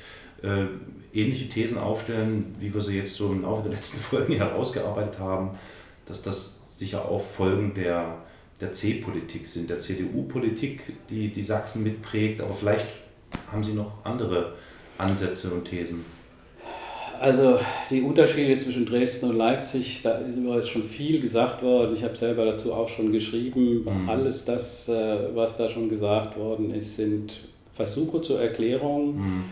[0.42, 0.66] äh,
[1.12, 5.50] ähnliche Thesen aufstellen, wie wir sie jetzt so im Laufe der letzten Folgen herausgearbeitet haben,
[6.06, 8.18] dass das sicher auch Folgen der,
[8.60, 12.86] der C-Politik sind, der CDU-Politik, die die Sachsen mitprägt, aber vielleicht
[13.50, 14.54] haben Sie noch andere
[14.98, 16.04] Ansätze und Thesen.
[17.22, 17.56] Also
[17.88, 21.92] die Unterschiede zwischen Dresden und Leipzig, da ist übrigens schon viel gesagt worden.
[21.92, 23.84] Ich habe selber dazu auch schon geschrieben.
[23.84, 24.08] Mhm.
[24.08, 29.14] Alles das, äh, was da schon gesagt worden ist, sind Versuche zur Erklärung.
[29.16, 29.44] Mhm.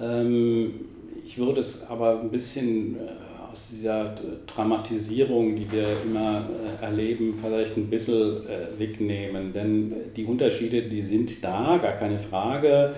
[0.00, 0.74] Ähm,
[1.22, 4.14] ich würde es aber ein bisschen äh, aus dieser
[4.46, 6.46] Dramatisierung, die wir immer
[6.80, 8.40] äh, erleben, vielleicht ein bisschen
[8.78, 9.52] wegnehmen.
[9.52, 12.94] Denn die Unterschiede, die sind da, gar keine Frage.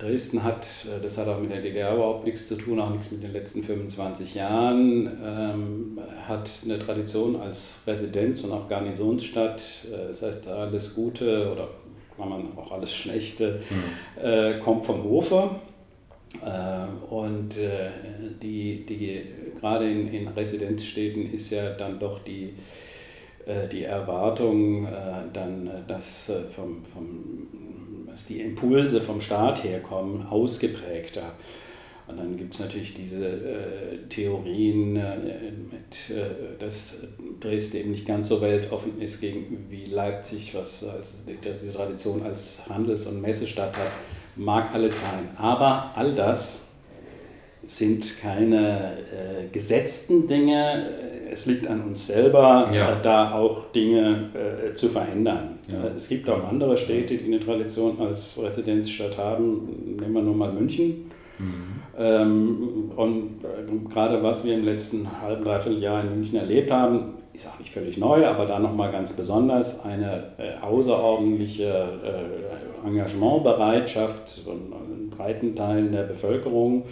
[0.00, 3.10] Dresden hat, äh, das hat auch mit der DDR überhaupt nichts zu tun, auch nichts
[3.10, 9.62] mit den letzten 25 Jahren, ähm, hat eine Tradition als Residenz- und auch Garnisonsstadt.
[9.92, 11.68] Äh, das heißt, alles Gute oder
[12.16, 14.22] kann man auch alles Schlechte mhm.
[14.22, 15.50] äh, kommt vom Hofe.
[16.44, 17.90] Äh, und äh,
[18.40, 19.22] die, die,
[19.58, 22.54] gerade in, in Residenzstädten ist ja dann doch die,
[23.46, 24.88] äh, die Erwartung,
[25.32, 27.79] dann, dass vom, vom
[28.10, 31.32] dass die Impulse vom Staat herkommen, ausgeprägter.
[32.06, 35.16] Und dann gibt es natürlich diese äh, Theorien, äh,
[35.70, 36.94] mit, äh, dass
[37.38, 42.68] Dresden eben nicht ganz so weltoffen ist gegen wie Leipzig, was als, diese Tradition als
[42.68, 43.92] Handels- und Messestadt hat.
[44.34, 45.28] Mag alles sein.
[45.36, 46.69] Aber all das
[47.70, 50.88] sind keine äh, gesetzten Dinge.
[51.30, 52.90] Es liegt an uns selber, ja.
[52.90, 55.60] äh, da auch Dinge äh, zu verändern.
[55.70, 55.84] Ja.
[55.84, 59.96] Äh, es gibt auch andere Städte, die eine Tradition als Residenzstadt haben.
[60.00, 61.12] Nehmen wir nur mal München.
[61.38, 61.82] Mhm.
[61.96, 67.14] Ähm, und äh, gerade was wir im letzten halben, dreiviertel Jahr in München erlebt haben,
[67.32, 71.88] ist auch nicht völlig neu, aber da nochmal ganz besonders eine äh, außerordentliche
[72.84, 76.82] Engagementbereitschaft von breiten Teilen der Bevölkerung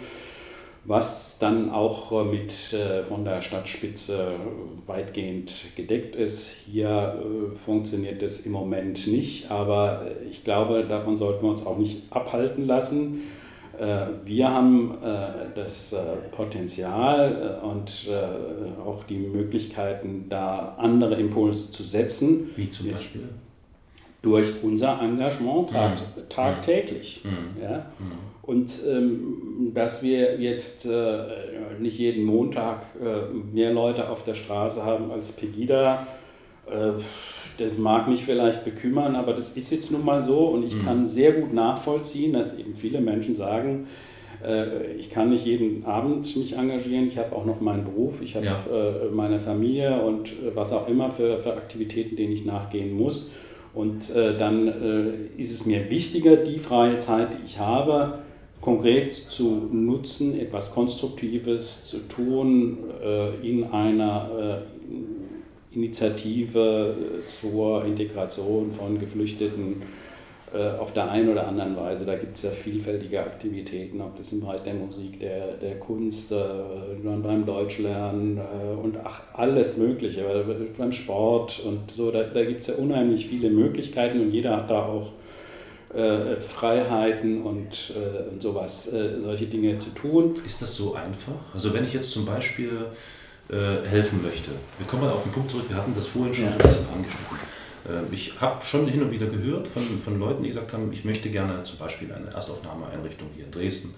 [0.89, 4.31] was dann auch äh, mit äh, von der Stadtspitze
[4.87, 6.63] weitgehend gedeckt ist.
[6.65, 11.77] Hier äh, funktioniert das im Moment nicht, aber ich glaube, davon sollten wir uns auch
[11.77, 13.21] nicht abhalten lassen.
[14.25, 14.97] Wir haben
[15.55, 15.95] das
[16.31, 18.11] Potenzial und
[18.85, 22.49] auch die Möglichkeiten, da andere Impulse zu setzen.
[22.57, 23.29] Wie zum Beispiel?
[24.21, 26.27] Durch unser Engagement tag, mhm.
[26.27, 27.23] tagtäglich.
[27.23, 27.61] Mhm.
[27.61, 27.85] Ja?
[27.99, 28.28] Mhm.
[28.49, 31.19] Und ähm, dass wir jetzt äh,
[31.79, 36.07] nicht jeden Montag äh, mehr Leute auf der Straße haben als Pegida,
[36.65, 36.93] äh,
[37.59, 40.83] das mag mich vielleicht bekümmern, aber das ist jetzt nun mal so und ich mhm.
[40.83, 43.85] kann sehr gut nachvollziehen, dass eben viele Menschen sagen,
[44.43, 48.35] äh, ich kann nicht jeden Abend mich engagieren, ich habe auch noch meinen Beruf, ich
[48.35, 48.65] habe ja.
[48.71, 53.29] Äh, meine Familie und äh, was auch immer für, für Aktivitäten, denen ich nachgehen muss.
[53.75, 58.17] Und dann ist es mir wichtiger, die freie Zeit, die ich habe,
[58.69, 64.61] konkret zu nutzen, etwas Konstruktives zu tun äh, in einer
[65.73, 66.93] äh, Initiative
[67.27, 69.81] zur Integration von Geflüchteten
[70.53, 72.05] äh, auf der einen oder anderen Weise.
[72.05, 76.31] Da gibt es ja vielfältige Aktivitäten, ob das im Bereich der Musik, der, der Kunst,
[76.31, 78.39] dann beim Deutschlernen
[78.83, 80.23] und ach, alles Mögliche,
[80.77, 82.11] beim Sport und so.
[82.11, 85.11] Da, da gibt es ja unheimlich viele Möglichkeiten und jeder hat da auch
[85.93, 90.35] äh, Freiheiten und, äh, und sowas, äh, solche Dinge zu tun.
[90.45, 91.53] Ist das so einfach?
[91.53, 92.87] Also wenn ich jetzt zum Beispiel
[93.49, 96.45] äh, helfen möchte, wir kommen mal auf den Punkt zurück, wir hatten das vorhin schon
[96.45, 96.51] ja.
[96.51, 97.37] so ein bisschen angeschnitten.
[97.89, 101.05] Äh, ich habe schon hin und wieder gehört von, von Leuten, die gesagt haben, ich
[101.05, 103.95] möchte gerne zum Beispiel eine Erstaufnahmeeinrichtung hier in Dresden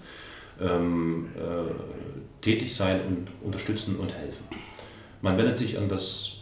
[0.60, 4.44] ähm, äh, tätig sein und unterstützen und helfen.
[5.20, 6.41] Man wendet sich an das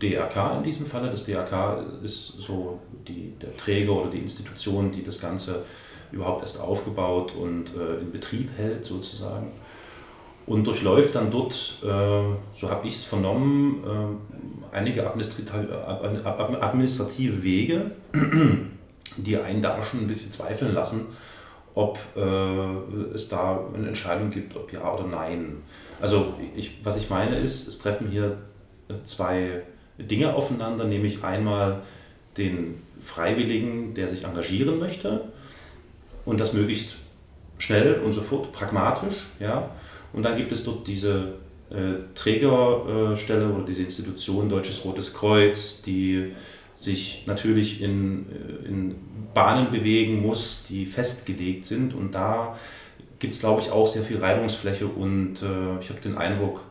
[0.00, 1.10] DRK in diesem Falle.
[1.10, 5.64] Das DRK ist so die, der Träger oder die Institution, die das Ganze
[6.12, 9.52] überhaupt erst aufgebaut und äh, in Betrieb hält sozusagen.
[10.46, 14.20] Und durchläuft dann dort, äh, so habe ich es vernommen,
[14.72, 17.92] äh, einige administrative, Wege,
[19.16, 21.06] die einen da schon ein bisschen zweifeln lassen,
[21.74, 25.58] ob äh, es da eine Entscheidung gibt, ob ja oder nein.
[26.00, 28.38] Also ich, was ich meine ist, es treffen hier
[29.04, 29.62] zwei
[30.02, 31.82] Dinge aufeinander, nämlich einmal
[32.36, 35.22] den Freiwilligen, der sich engagieren möchte
[36.24, 36.96] und das möglichst
[37.58, 39.26] schnell und sofort, pragmatisch.
[39.38, 39.70] Ja?
[40.12, 41.34] Und dann gibt es dort diese
[41.70, 46.32] äh, Trägerstelle oder diese Institution Deutsches Rotes Kreuz, die
[46.74, 48.94] sich natürlich in, äh, in
[49.34, 51.94] Bahnen bewegen muss, die festgelegt sind.
[51.94, 52.56] Und da
[53.18, 54.86] gibt es, glaube ich, auch sehr viel Reibungsfläche.
[54.86, 56.62] Und äh, ich habe den Eindruck,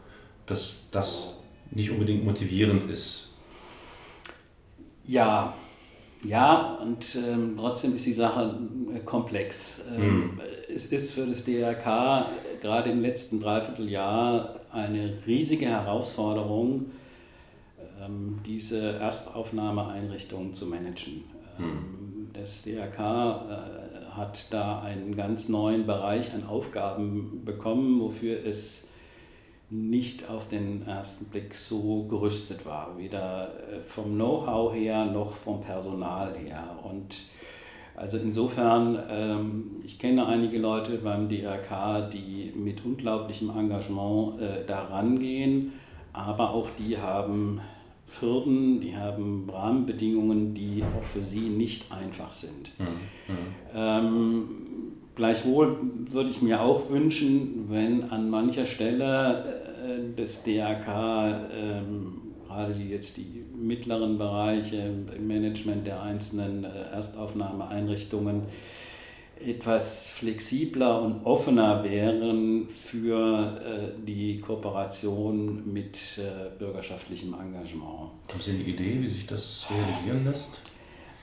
[0.45, 1.38] dass das
[1.71, 3.35] nicht unbedingt motivierend ist.
[5.05, 5.53] Ja,
[6.25, 8.57] ja, und ähm, trotzdem ist die Sache
[8.93, 9.81] äh, komplex.
[9.95, 10.41] Ähm, mhm.
[10.67, 12.25] Es ist für das DRK
[12.61, 16.91] gerade im letzten Dreivierteljahr eine riesige Herausforderung,
[18.03, 21.23] ähm, diese Erstaufnahmeeinrichtungen zu managen.
[21.57, 22.31] Mhm.
[22.33, 28.88] Das DRK äh, hat da einen ganz neuen Bereich an Aufgaben bekommen, wofür es
[29.69, 35.61] nicht auf den ersten Blick so gerüstet war, weder äh, vom Know-how her noch vom
[35.61, 36.79] Personal her.
[36.83, 37.15] Und
[37.95, 45.19] also insofern, ähm, ich kenne einige Leute beim DRK, die mit unglaublichem Engagement äh, daran
[45.19, 45.73] gehen,
[46.13, 47.61] aber auch die haben
[48.19, 52.71] Hürden, die haben Rahmenbedingungen, die auch für sie nicht einfach sind.
[52.79, 52.85] Mhm.
[53.27, 53.37] Mhm.
[53.75, 54.45] Ähm,
[55.19, 55.75] Gleichwohl
[56.11, 62.89] würde ich mir auch wünschen, wenn an mancher Stelle äh, des DRK, ähm, gerade die,
[62.89, 68.43] jetzt die mittleren Bereiche im Management der einzelnen äh, Erstaufnahmeeinrichtungen,
[69.45, 78.11] etwas flexibler und offener wären für äh, die Kooperation mit äh, bürgerschaftlichem Engagement.
[78.31, 80.61] Haben Sie eine Idee, wie sich das realisieren lässt?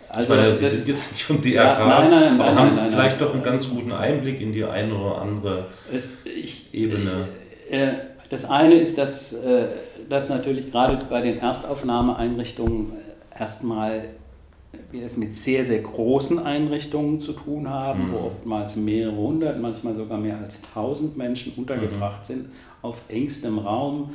[0.09, 2.91] Also ich meine, Sie sind jetzt nicht vom DRK, ja, nein, nein, aber nein, haben
[2.91, 7.29] vielleicht doch einen ganz guten Einblick in die eine oder andere es, ich, Ebene.
[7.71, 7.89] Äh,
[8.31, 9.67] das eine ist, dass, äh,
[10.09, 12.93] dass natürlich gerade bei den Erstaufnahmeeinrichtungen
[13.37, 14.09] erstmal
[14.91, 18.13] wir es mit sehr, sehr großen Einrichtungen zu tun haben, mhm.
[18.13, 22.25] wo oftmals mehrere hundert, manchmal sogar mehr als tausend Menschen untergebracht mhm.
[22.25, 22.47] sind,
[22.83, 24.11] auf engstem Raum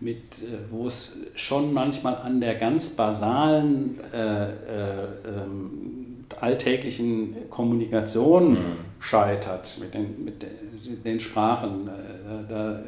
[0.00, 8.52] mit, äh, wo es schon manchmal an der ganz basalen äh, äh, ähm, alltäglichen Kommunikation
[8.52, 8.76] mhm.
[8.98, 11.88] scheitert, mit den, mit den Sprachen.
[11.88, 12.82] Äh, da, äh,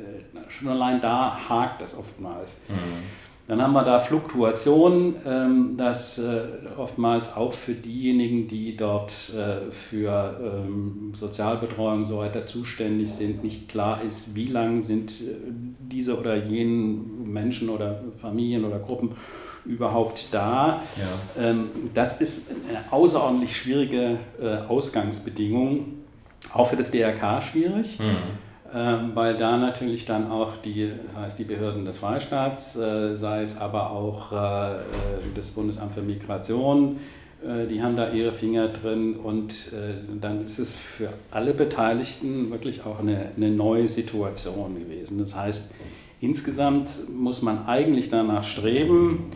[0.48, 2.60] schon allein da hakt es oftmals.
[2.68, 2.74] Mhm.
[3.52, 6.44] Dann haben wir da Fluktuationen, ähm, dass äh,
[6.78, 13.44] oftmals auch für diejenigen, die dort äh, für ähm, Sozialbetreuung und so weiter zuständig sind,
[13.44, 15.34] nicht klar ist, wie lange sind äh,
[15.80, 19.10] diese oder jenen Menschen oder Familien oder Gruppen
[19.66, 20.82] überhaupt da.
[21.36, 21.50] Ja.
[21.50, 24.16] Ähm, das ist eine außerordentlich schwierige
[24.66, 25.88] Ausgangsbedingung,
[26.54, 27.98] auch für das DRK schwierig.
[27.98, 33.42] Mhm weil da natürlich dann auch die, sei es die Behörden des Freistaats, äh, sei
[33.42, 34.76] es aber auch äh,
[35.34, 36.98] das Bundesamt für Migration,
[37.46, 39.72] äh, die haben da ihre Finger drin und
[40.20, 45.18] dann ist es für alle Beteiligten wirklich auch eine, eine neue Situation gewesen.
[45.18, 45.74] Das heißt,
[46.20, 49.30] insgesamt muss man eigentlich danach streben,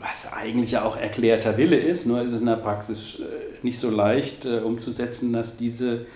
[0.00, 3.22] was eigentlich ja auch erklärter Wille ist, nur ist es in der Praxis
[3.62, 6.06] nicht so leicht umzusetzen, dass diese äh,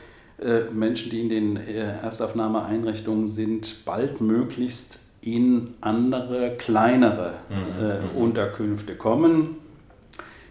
[0.72, 8.16] Menschen, die in den äh, Erstaufnahmeeinrichtungen sind, baldmöglichst in andere, kleinere mhm, äh, mhm.
[8.16, 9.56] Unterkünfte kommen.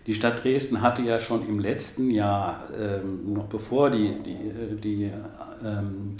[0.07, 4.75] Die Stadt Dresden hatte ja schon im letzten Jahr, ähm, noch bevor die, die, äh,
[4.81, 5.11] die
[5.63, 6.17] ähm,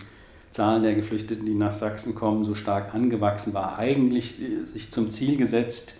[0.52, 5.36] Zahlen der Geflüchteten, die nach Sachsen kommen, so stark angewachsen war, eigentlich sich zum Ziel
[5.36, 5.96] gesetzt,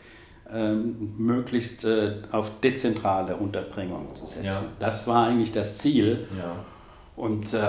[0.54, 4.46] ähm, möglichst äh, auf dezentrale Unterbringung zu setzen.
[4.46, 4.78] Ja.
[4.80, 6.28] Das war eigentlich das Ziel.
[6.38, 6.64] Ja.
[7.16, 7.60] Und äh,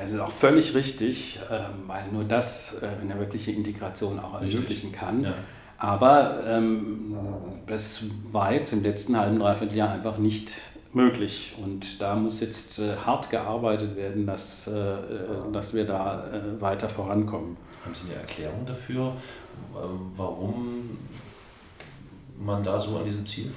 [0.00, 4.92] das ist auch völlig richtig, äh, weil nur das äh, eine wirkliche Integration auch ermöglichen
[4.92, 5.24] kann.
[5.24, 5.34] Ja.
[5.78, 7.16] Aber ähm,
[7.66, 10.54] das war jetzt im letzten halben, dreiviertel Jahr einfach nicht
[10.92, 11.54] möglich.
[11.62, 14.96] Und da muss jetzt äh, hart gearbeitet werden, dass, äh, äh,
[15.52, 17.56] dass wir da äh, weiter vorankommen.
[17.84, 19.14] Haben Sie eine Erklärung dafür,
[20.16, 20.98] warum
[22.38, 23.50] man da so an diesem Ziel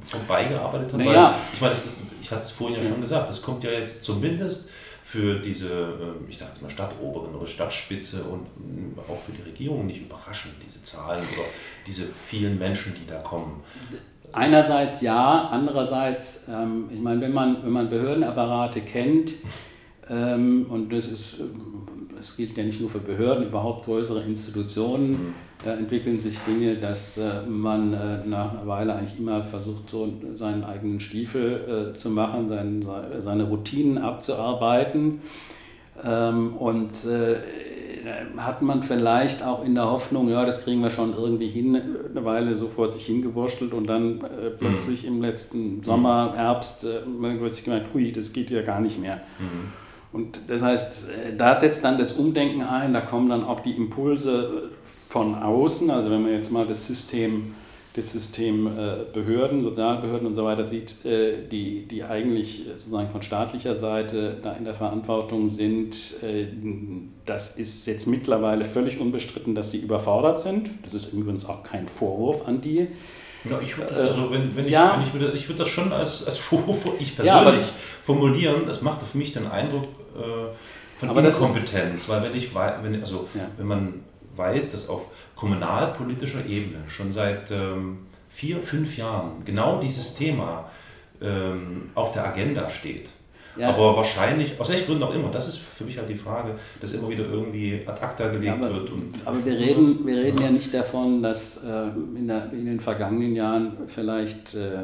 [0.00, 1.00] vorbeigearbeitet hat?
[1.00, 1.34] Naja.
[1.52, 4.70] Ich meine, ist, ich hatte es vorhin ja schon gesagt, das kommt ja jetzt zumindest
[5.04, 9.42] für diese, ähm, ich sage jetzt mal Stadtoberen oder Stadtspitze und ähm, auch für die
[9.42, 11.46] Regierung nicht überraschend, diese Zahlen oder
[11.86, 13.62] diese vielen Menschen, die da kommen.
[14.32, 19.32] Einerseits ja, andererseits, ähm, ich meine, wenn man, wenn man Behördenapparate kennt,
[20.08, 21.36] und das ist,
[22.20, 26.74] es gilt ja nicht nur für Behörden, überhaupt größere Institutionen, mhm äh, entwickeln sich Dinge,
[26.74, 32.10] dass äh, man äh, nach einer Weile eigentlich immer versucht, so seinen eigenen Stiefel zu
[32.10, 32.84] machen, sein,
[33.18, 35.20] seine Routinen abzuarbeiten.
[36.04, 37.06] Ähm, und
[38.36, 42.24] hat man vielleicht auch in der Hoffnung, ja, das kriegen wir schon irgendwie hin, eine
[42.24, 45.16] Weile so vor sich hingewurschtelt und dann äh, plötzlich mhm.
[45.16, 47.02] im letzten Sommer, Herbst, äh,
[47.38, 49.20] plötzlich gemerkt, hui, das geht ja gar nicht mehr.
[49.38, 49.81] Mhm.
[50.12, 54.70] Und das heißt, da setzt dann das Umdenken ein, da kommen dann auch die Impulse
[55.08, 57.54] von außen, also wenn man jetzt mal das System
[57.94, 63.20] das System äh, Behörden, Sozialbehörden und so weiter sieht, äh, die, die eigentlich sozusagen von
[63.20, 66.46] staatlicher Seite da in der Verantwortung sind, äh,
[67.26, 70.70] das ist jetzt mittlerweile völlig unbestritten, dass die überfordert sind.
[70.84, 72.88] Das ist übrigens auch kein Vorwurf an die.
[73.44, 74.94] Ja, ich würde also, wenn, wenn ich, ja.
[74.94, 78.80] wenn ich, würde, ich würde das schon als, als Vorwurf, ich persönlich ja, formulieren, das
[78.80, 79.84] macht auf mich den Eindruck
[80.96, 83.94] von Inkompetenz, weil wenn ich, wenn, also, wenn man
[84.36, 90.70] weiß, dass auf kommunalpolitischer Ebene schon seit ähm, vier, fünf Jahren genau dieses Thema
[91.20, 93.10] ähm, auf der Agenda steht.
[93.56, 93.68] Ja.
[93.68, 96.92] Aber wahrscheinlich, aus welchen Gründen auch immer, das ist für mich halt die Frage, dass
[96.94, 98.90] immer wieder irgendwie ad acta gelegt ja, aber, wird.
[98.90, 100.44] Und aber wir reden, wir reden ja.
[100.44, 104.78] ja nicht davon, dass äh, in, der, in, den vergangenen Jahren vielleicht äh,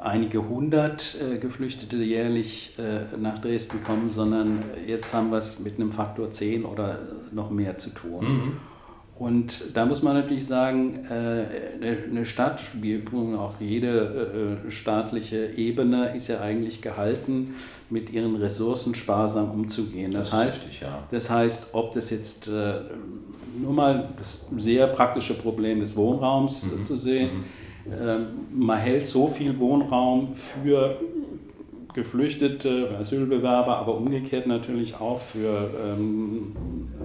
[0.00, 5.76] einige hundert äh, Geflüchtete jährlich äh, nach Dresden kommen, sondern jetzt haben wir es mit
[5.76, 6.98] einem Faktor 10 oder
[7.32, 8.24] noch mehr zu tun.
[8.24, 8.52] Mhm.
[9.18, 13.02] Und da muss man natürlich sagen, äh, eine Stadt, wie
[13.38, 17.54] auch jede äh, staatliche Ebene, ist ja eigentlich gehalten,
[17.88, 20.12] mit ihren Ressourcen sparsam umzugehen.
[20.12, 21.02] Das, das heißt, richtig, ja.
[21.10, 22.74] das heißt, ob das jetzt äh,
[23.58, 26.86] nur mal das sehr praktische Problem des Wohnraums mhm.
[26.86, 27.44] zu sehen, mhm
[28.52, 30.98] man hält so viel Wohnraum für
[31.96, 36.54] Geflüchtete, Asylbewerber, aber umgekehrt natürlich auch für ähm,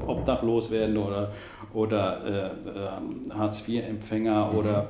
[0.05, 1.31] Obdachloswerdende oder,
[1.73, 4.57] oder äh, äh, Hartz-IV-Empfänger mhm.
[4.57, 4.87] oder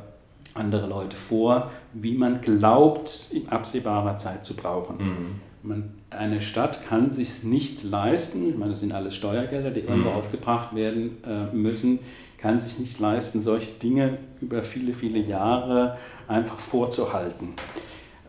[0.55, 4.97] andere Leute vor, wie man glaubt, in absehbarer Zeit zu brauchen.
[4.97, 5.41] Mhm.
[5.61, 10.09] Man, eine Stadt kann sich nicht leisten, ich meine, das sind alles Steuergelder, die irgendwo
[10.09, 10.15] mhm.
[10.15, 11.99] aufgebracht werden äh, müssen,
[12.39, 17.55] kann sich nicht leisten, solche Dinge über viele, viele Jahre einfach vorzuhalten.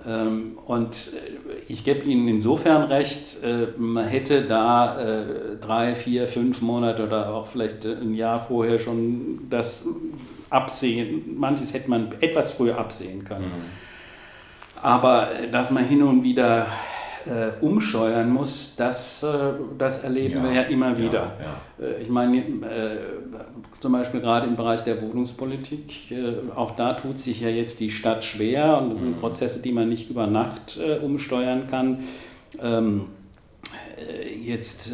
[0.06, 5.24] Ähm, und äh, ich gebe Ihnen insofern recht, äh, man hätte da äh,
[5.60, 9.88] drei, vier, fünf Monate oder auch vielleicht ein Jahr vorher schon das
[10.50, 13.46] absehen, manches hätte man etwas früher absehen können.
[13.46, 14.82] Mhm.
[14.82, 16.66] Aber dass man hin und wieder
[17.26, 19.28] äh, umsteuern muss, das, äh,
[19.78, 21.32] das erleben ja, wir ja immer wieder.
[21.78, 21.86] Ja, ja.
[21.86, 22.98] Äh, ich meine, äh,
[23.80, 27.90] zum Beispiel gerade im Bereich der Wohnungspolitik, äh, auch da tut sich ja jetzt die
[27.90, 29.20] Stadt schwer und das sind mhm.
[29.20, 32.04] Prozesse, die man nicht über Nacht umsteuern kann.
[32.60, 33.06] Ähm,
[34.44, 34.90] jetzt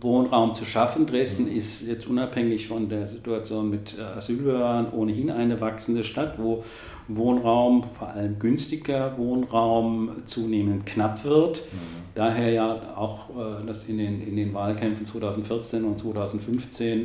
[0.00, 1.06] Wohnraum zu schaffen.
[1.06, 1.56] Dresden mhm.
[1.56, 6.64] ist jetzt unabhängig von der Situation mit Asylbewerbern ohnehin eine wachsende Stadt, wo
[7.08, 11.62] Wohnraum, vor allem günstiger Wohnraum, zunehmend knapp wird.
[11.72, 11.78] Mhm.
[12.14, 17.00] Daher ja auch äh, das in den, in den Wahlkämpfen 2014 und 2015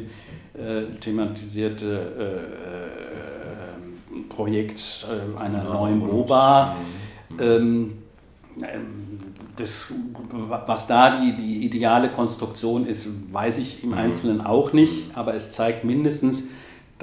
[0.53, 3.13] äh, thematisierte äh, äh
[4.29, 6.75] Projekt äh, einer ja, neuen WOBA.
[7.29, 7.39] Mhm.
[7.39, 7.93] Ähm,
[8.61, 9.19] ähm,
[9.55, 9.91] das,
[10.31, 13.97] was da die, die ideale Konstruktion ist, weiß ich im mhm.
[13.97, 16.45] Einzelnen auch nicht, aber es zeigt mindestens,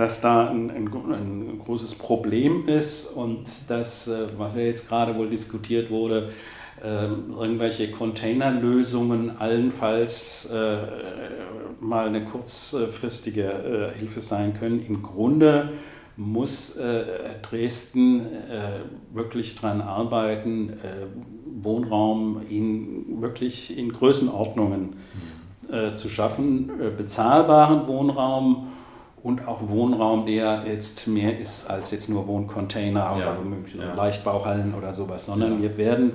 [0.01, 5.15] dass da ein, ein, ein, großes Problem ist und dass, äh, was ja jetzt gerade
[5.15, 6.31] wohl diskutiert wurde,
[6.83, 10.79] ähm, irgendwelche Containerlösungen allenfalls äh,
[11.81, 14.83] mal eine kurzfristige äh, Hilfe sein können.
[14.89, 15.69] Im Grunde
[16.17, 16.79] muss
[17.41, 18.27] Dresden
[19.15, 20.75] wirklich daran arbeiten,
[21.63, 24.97] Wohnraum in, wirklich in Größenordnungen
[25.71, 25.97] mhm.
[25.97, 28.67] zu schaffen, bezahlbaren Wohnraum
[29.23, 33.37] und auch Wohnraum, der jetzt mehr ist als jetzt nur Wohncontainer oder
[33.79, 33.95] ja.
[33.95, 36.13] Leichtbauhallen oder sowas, sondern wir werden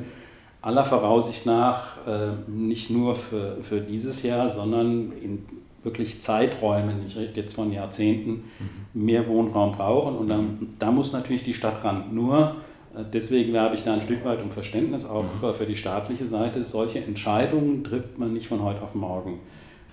[0.61, 5.45] aller Voraussicht nach äh, nicht nur für, für dieses Jahr, sondern in
[5.83, 9.05] wirklich Zeiträumen, ich rede jetzt von Jahrzehnten, mhm.
[9.05, 10.73] mehr Wohnraum brauchen und dann, mhm.
[10.79, 12.05] da muss natürlich die Stadt ran.
[12.11, 12.55] Nur
[12.95, 15.53] äh, deswegen werbe ich da ein Stück weit um Verständnis auch mhm.
[15.53, 16.63] für die staatliche Seite.
[16.63, 19.39] Solche Entscheidungen trifft man nicht von heute auf morgen.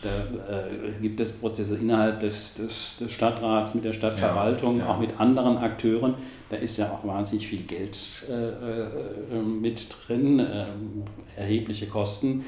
[0.02, 4.90] Da äh, gibt es Prozesse innerhalb des, des, des, Stadtrats, mit der Stadtverwaltung, ja, ja.
[4.90, 6.14] auch mit anderen Akteuren.
[6.50, 7.96] Da ist ja auch wahnsinnig viel Geld
[8.28, 10.66] äh, äh, mit drin, äh,
[11.36, 12.44] erhebliche Kosten.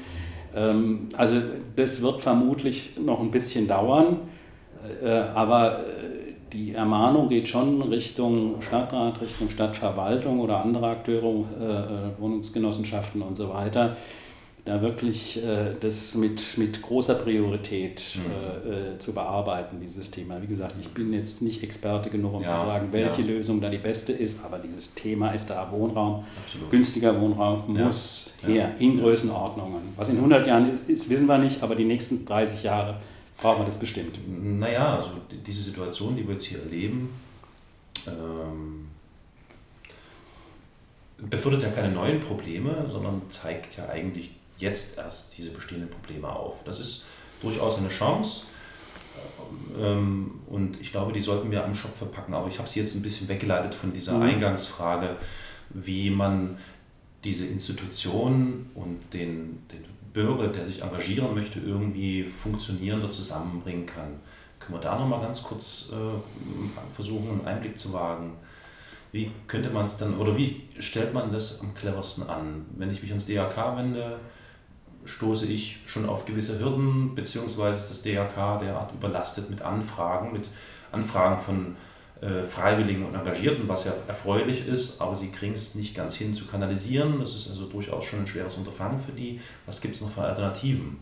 [0.53, 1.37] Ähm, also
[1.77, 4.17] das wird vermutlich noch ein bisschen dauern,
[5.01, 11.43] äh, aber äh, die Ermahnung geht schon Richtung Stadtrat, Richtung Stadtverwaltung oder andere Akteure,
[12.17, 13.97] Wohnungsgenossenschaften und so weiter
[14.65, 18.71] da wirklich äh, das mit, mit großer Priorität mhm.
[18.71, 20.41] äh, zu bearbeiten, dieses Thema.
[20.41, 23.27] Wie gesagt, ich bin jetzt nicht Experte genug, um ja, zu sagen, welche ja.
[23.27, 26.71] Lösung da die beste ist, aber dieses Thema ist da Wohnraum, Absolut.
[26.71, 28.49] günstiger Wohnraum muss ja.
[28.49, 29.81] her, in Größenordnungen.
[29.97, 32.95] Was in 100 Jahren ist, wissen wir nicht, aber die nächsten 30 Jahre
[33.37, 34.17] brauchen wir das bestimmt.
[34.27, 35.11] Naja, also
[35.45, 37.09] diese Situation, die wir jetzt hier erleben,
[38.07, 38.87] ähm,
[41.17, 46.63] befördert ja keine neuen Probleme, sondern zeigt ja eigentlich jetzt erst diese bestehenden Probleme auf.
[46.63, 47.03] Das ist
[47.41, 48.43] durchaus eine Chance.
[49.79, 52.33] Ähm, und ich glaube, die sollten wir am Shop verpacken.
[52.33, 54.23] Aber ich habe sie jetzt ein bisschen weggeleitet von dieser mhm.
[54.23, 55.17] Eingangsfrage,
[55.69, 56.57] wie man
[57.23, 59.83] diese Institution und den, den
[60.13, 64.19] Bürger, der sich engagieren möchte, irgendwie funktionierender zusammenbringen kann.
[64.59, 68.33] Können wir da nochmal ganz kurz äh, versuchen, einen Einblick zu wagen?
[69.11, 72.65] Wie könnte man es dann, oder wie stellt man das am cleversten an?
[72.77, 74.19] Wenn ich mich ans DRK wende,
[75.05, 80.49] stoße ich schon auf gewisse Hürden, beziehungsweise ist das DRK derart überlastet mit Anfragen, mit
[80.91, 81.75] Anfragen von
[82.21, 86.33] äh, Freiwilligen und Engagierten, was ja erfreulich ist, aber sie kriegen es nicht ganz hin
[86.33, 87.19] zu kanalisieren.
[87.19, 89.39] Das ist also durchaus schon ein schweres Unterfangen für die.
[89.65, 90.97] Was gibt es noch für Alternativen?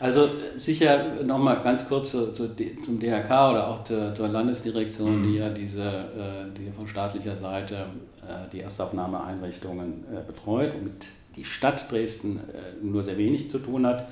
[0.00, 2.54] Also sicher nochmal ganz kurz zu, zu,
[2.84, 5.22] zum DRK oder auch zur, zur Landesdirektion, mhm.
[5.22, 7.86] die ja diese, äh, die von staatlicher Seite
[8.22, 11.06] äh, die Erstaufnahmeeinrichtungen betreut und mit
[11.36, 12.40] die Stadt Dresden
[12.82, 14.08] nur sehr wenig zu tun hat.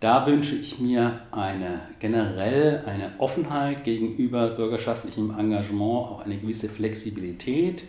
[0.00, 7.84] Da wünsche ich mir eine generell eine Offenheit gegenüber bürgerschaftlichem Engagement, auch eine gewisse Flexibilität.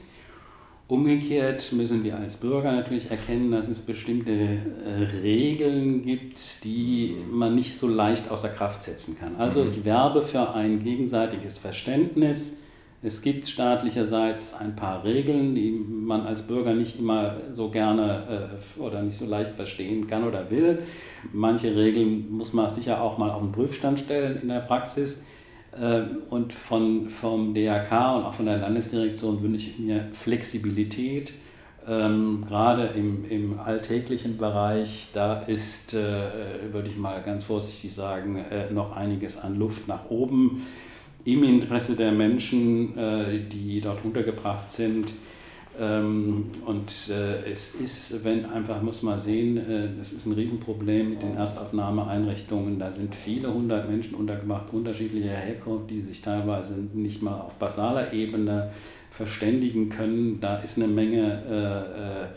[0.88, 7.54] Umgekehrt müssen wir als Bürger natürlich erkennen, dass es bestimmte äh, Regeln gibt, die man
[7.54, 9.36] nicht so leicht außer Kraft setzen kann.
[9.36, 9.70] Also mhm.
[9.70, 12.62] ich werbe für ein gegenseitiges Verständnis
[13.02, 18.82] es gibt staatlicherseits ein paar Regeln, die man als Bürger nicht immer so gerne äh,
[18.82, 20.80] oder nicht so leicht verstehen kann oder will.
[21.32, 25.26] Manche Regeln muss man sicher auch mal auf den Prüfstand stellen in der Praxis.
[25.80, 31.34] Äh, und von, vom DRK und auch von der Landesdirektion wünsche ich mir Flexibilität.
[31.88, 38.44] Ähm, gerade im, im alltäglichen Bereich, da ist, äh, würde ich mal ganz vorsichtig sagen,
[38.52, 40.64] äh, noch einiges an Luft nach oben
[41.26, 45.14] im Interesse der Menschen, äh, die dort untergebracht sind.
[45.80, 51.12] Ähm, und äh, es ist, wenn einfach, muss man sehen, äh, das ist ein Riesenproblem
[51.12, 52.80] mit den Erstaufnahmeeinrichtungen.
[52.80, 58.12] Da sind viele hundert Menschen untergebracht, unterschiedlicher Herkunft, die sich teilweise nicht mal auf basaler
[58.12, 58.72] Ebene
[59.10, 60.40] verständigen können.
[60.42, 62.30] Da ist eine Menge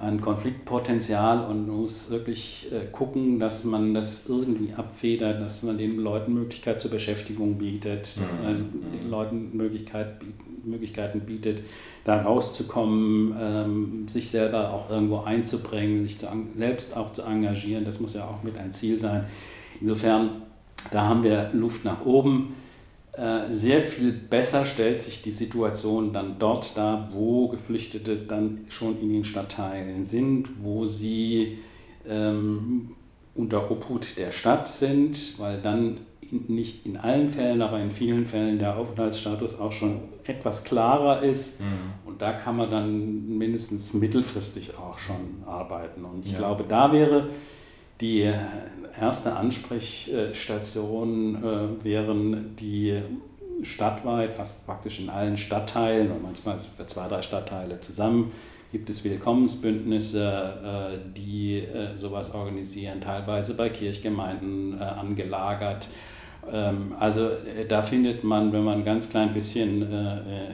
[0.00, 5.76] an Konfliktpotenzial und man muss wirklich äh, gucken, dass man das irgendwie abfedert, dass man
[5.76, 8.92] den Leuten Möglichkeit zur Beschäftigung bietet, dass man mhm.
[8.92, 10.16] den Leuten Möglichkeit,
[10.64, 11.62] Möglichkeiten bietet,
[12.04, 16.16] da rauszukommen, ähm, sich selber auch irgendwo einzubringen, sich
[16.54, 17.84] selbst auch zu engagieren.
[17.84, 19.26] Das muss ja auch mit ein Ziel sein.
[19.82, 20.30] Insofern,
[20.92, 22.54] da haben wir Luft nach oben.
[23.20, 28.98] Äh, sehr viel besser stellt sich die Situation dann dort dar, wo Geflüchtete dann schon
[28.98, 31.58] in den Stadtteilen sind, wo sie
[32.08, 32.92] ähm,
[33.34, 38.24] unter Obhut der Stadt sind, weil dann in, nicht in allen Fällen, aber in vielen
[38.24, 41.60] Fällen der Aufenthaltsstatus auch schon etwas klarer ist.
[41.60, 41.66] Mhm.
[42.06, 46.06] Und da kann man dann mindestens mittelfristig auch schon arbeiten.
[46.06, 46.38] Und ich ja.
[46.38, 47.28] glaube, da wäre
[48.00, 48.32] die
[48.98, 52.98] erste Ansprechstation äh, wären die
[53.62, 58.32] stadtweit, fast praktisch in allen Stadtteilen und manchmal für zwei, drei Stadtteile zusammen
[58.72, 65.88] gibt es Willkommensbündnisse, äh, die äh, sowas organisieren, teilweise bei Kirchgemeinden angelagert.
[66.50, 67.30] Ähm, also
[67.68, 69.82] da findet man, wenn man ein ganz klein bisschen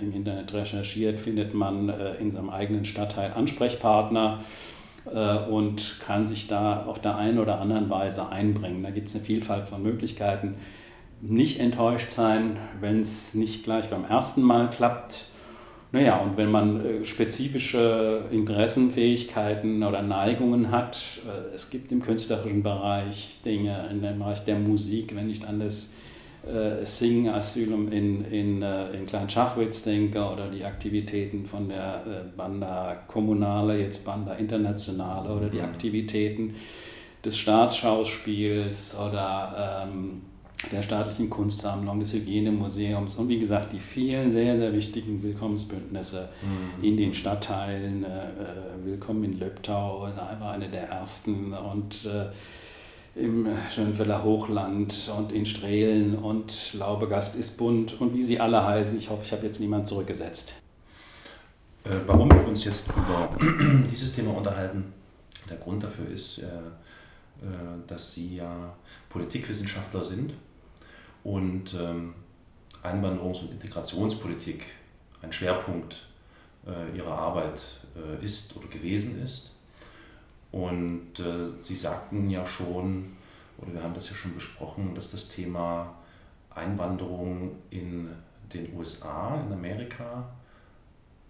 [0.01, 4.41] im Internet recherchiert, findet man in seinem eigenen Stadtteil Ansprechpartner
[5.07, 8.83] und kann sich da auf der einen oder anderen Weise einbringen.
[8.83, 10.57] Da gibt es eine Vielfalt von Möglichkeiten.
[11.21, 15.27] Nicht enttäuscht sein, wenn es nicht gleich beim ersten Mal klappt.
[15.93, 22.63] Naja, und wenn man äh, spezifische Interessenfähigkeiten oder Neigungen hat, äh, es gibt im künstlerischen
[22.63, 25.95] Bereich Dinge, in dem Bereich der Musik, wenn nicht an das
[26.47, 32.37] äh, Sing Asylum in, in, äh, in Kleinschachwitz denke oder die Aktivitäten von der äh,
[32.37, 35.65] Banda Kommunale, jetzt Banda Internationale oder die mhm.
[35.65, 36.55] Aktivitäten
[37.25, 40.23] des Staatsschauspiels oder ähm,
[40.73, 46.85] der staatlichen Kunstsammlung, des Hygienemuseums und wie gesagt die vielen sehr, sehr wichtigen Willkommensbündnisse mhm.
[46.85, 48.05] in den Stadtteilen.
[48.05, 52.27] Äh, äh Willkommen in Löbtau, einfach eine der ersten und äh,
[53.17, 58.99] im Schönfelder Hochland und in Strehlen und Laubegast ist bunt und wie sie alle heißen.
[58.99, 60.61] Ich hoffe, ich habe jetzt niemand zurückgesetzt.
[61.85, 63.31] Äh, warum wir uns jetzt über
[63.91, 64.93] dieses Thema unterhalten,
[65.49, 67.49] der Grund dafür ist, äh, äh,
[67.87, 68.77] dass Sie ja
[69.09, 70.35] Politikwissenschaftler sind
[71.25, 72.15] und ähm,
[72.83, 74.67] Einwanderungs- und Integrationspolitik
[75.23, 76.07] ein Schwerpunkt
[76.67, 79.56] äh, Ihrer Arbeit äh, ist oder gewesen ist.
[80.57, 83.15] Und äh, Sie sagten ja schon,
[83.59, 85.95] oder wir haben das ja schon besprochen, dass das Thema
[86.49, 88.09] Einwanderung in
[88.55, 90.31] den USA, in Amerika,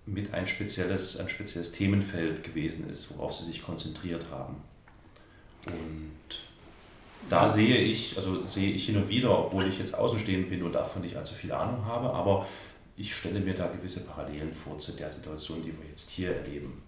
[0.06, 4.62] mit ein spezielles, ein spezielles Themenfeld gewesen ist, worauf Sie sich konzentriert haben.
[5.66, 6.38] Und
[7.28, 10.72] da sehe ich, also sehe ich hin und wieder, obwohl ich jetzt außenstehend bin und
[10.72, 12.46] davon nicht allzu viel Ahnung habe, aber
[12.96, 16.85] ich stelle mir da gewisse Parallelen vor zu der Situation, die wir jetzt hier erleben.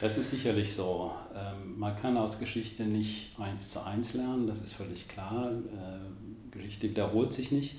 [0.00, 1.12] Das ist sicherlich so.
[1.34, 5.50] Ähm, man kann aus Geschichte nicht eins zu eins lernen, das ist völlig klar.
[5.52, 7.76] Äh, Geschichte wiederholt sich nicht.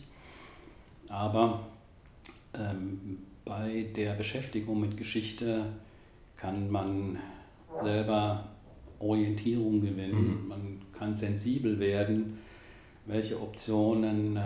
[1.09, 1.61] Aber
[2.55, 5.65] ähm, bei der Beschäftigung mit Geschichte
[6.36, 7.18] kann man
[7.84, 8.45] selber
[8.99, 10.47] Orientierung gewinnen, mhm.
[10.47, 12.39] man kann sensibel werden,
[13.05, 14.41] welche Optionen äh,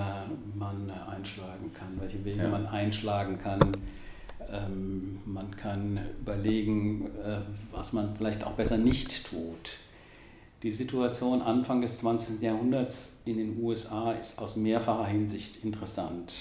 [0.56, 2.50] man einschlagen kann, welche Wege ja.
[2.50, 3.60] man einschlagen kann.
[4.52, 7.40] Ähm, man kann überlegen, äh,
[7.72, 9.78] was man vielleicht auch besser nicht tut.
[10.64, 12.42] Die Situation Anfang des 20.
[12.42, 16.34] Jahrhunderts in den USA ist aus mehrfacher Hinsicht interessant.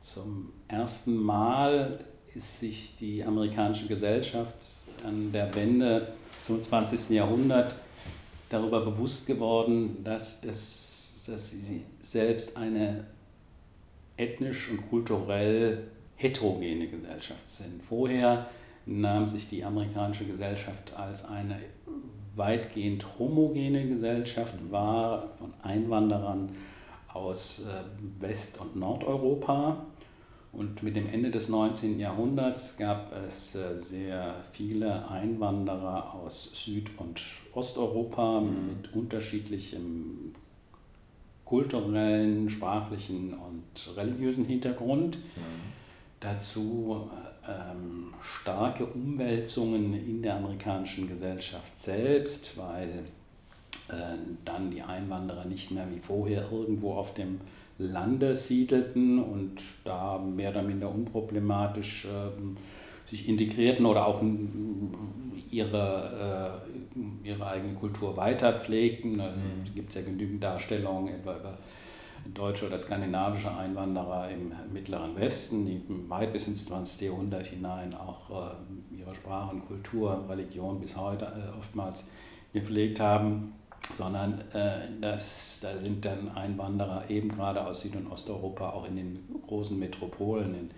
[0.00, 4.56] Zum ersten Mal ist sich die amerikanische Gesellschaft
[5.04, 7.10] an der Wende zum 20.
[7.10, 7.76] Jahrhundert
[8.48, 13.04] darüber bewusst geworden, dass, es, dass sie selbst eine
[14.16, 15.86] ethnisch und kulturell
[16.20, 17.82] heterogene Gesellschaft sind.
[17.82, 18.46] Vorher
[18.84, 21.58] nahm sich die amerikanische Gesellschaft als eine
[22.36, 26.50] weitgehend homogene Gesellschaft wahr, von Einwanderern
[27.12, 29.84] aus äh, West- und Nordeuropa.
[30.52, 31.98] Und mit dem Ende des 19.
[31.98, 37.22] Jahrhunderts gab es äh, sehr viele Einwanderer aus Süd- und
[37.54, 38.68] Osteuropa mhm.
[38.68, 40.34] mit unterschiedlichem
[41.44, 45.16] kulturellen, sprachlichen und religiösen Hintergrund.
[45.18, 45.79] Mhm.
[46.20, 47.10] Dazu
[47.48, 53.04] ähm, starke Umwälzungen in der amerikanischen Gesellschaft selbst, weil
[53.88, 57.40] äh, dann die Einwanderer nicht mehr wie vorher irgendwo auf dem
[57.78, 64.22] Lande siedelten und da mehr oder minder unproblematisch äh, sich integrierten oder auch
[65.50, 66.62] ihre,
[67.24, 69.18] äh, ihre eigene Kultur weiter pflegten.
[69.18, 69.74] Da mhm.
[69.74, 71.58] gibt es ja genügend Darstellungen, etwa über
[72.34, 77.08] deutsche oder skandinavische Einwanderer im Mittleren Westen, die weit bis ins 20.
[77.08, 82.04] Jahrhundert hinein auch äh, ihre Sprache und Kultur, Religion bis heute äh, oftmals
[82.52, 83.54] gepflegt haben,
[83.92, 88.96] sondern äh, das, da sind dann Einwanderer eben gerade aus Süd- und Osteuropa auch in
[88.96, 90.70] den großen Metropolen, in,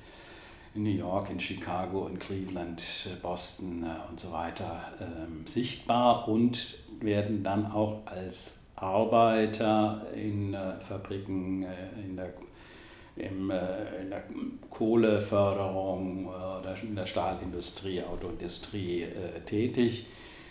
[0.74, 2.82] in New York, in Chicago, in Cleveland,
[3.20, 11.62] Boston und so weiter ähm, sichtbar und werden dann auch als Arbeiter in äh, Fabriken,
[11.62, 11.68] äh,
[12.05, 12.33] in der,
[13.16, 14.24] im, äh, in der
[14.70, 19.07] Kohleförderung oder in der Stahlindustrie, Autoindustrie
[19.47, 20.07] tätig,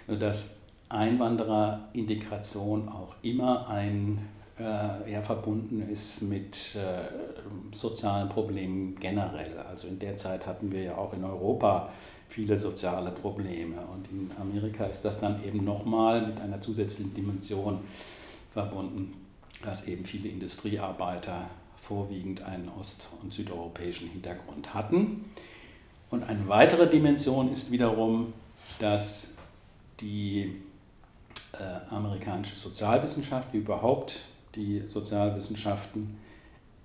[0.07, 4.27] dass Einwandererintegration auch immer ein
[4.59, 9.57] ja, verbunden ist mit äh, sozialen Problemen generell.
[9.57, 11.89] Also in der Zeit hatten wir ja auch in Europa
[12.31, 17.79] viele soziale Probleme und in Amerika ist das dann eben nochmal mit einer zusätzlichen Dimension
[18.53, 19.13] verbunden,
[19.63, 21.49] dass eben viele Industriearbeiter
[21.81, 25.25] vorwiegend einen ost- und südeuropäischen Hintergrund hatten.
[26.09, 28.33] Und eine weitere Dimension ist wiederum,
[28.79, 29.33] dass
[29.99, 30.61] die
[31.53, 34.25] äh, amerikanische Sozialwissenschaft, wie überhaupt
[34.55, 36.17] die Sozialwissenschaften,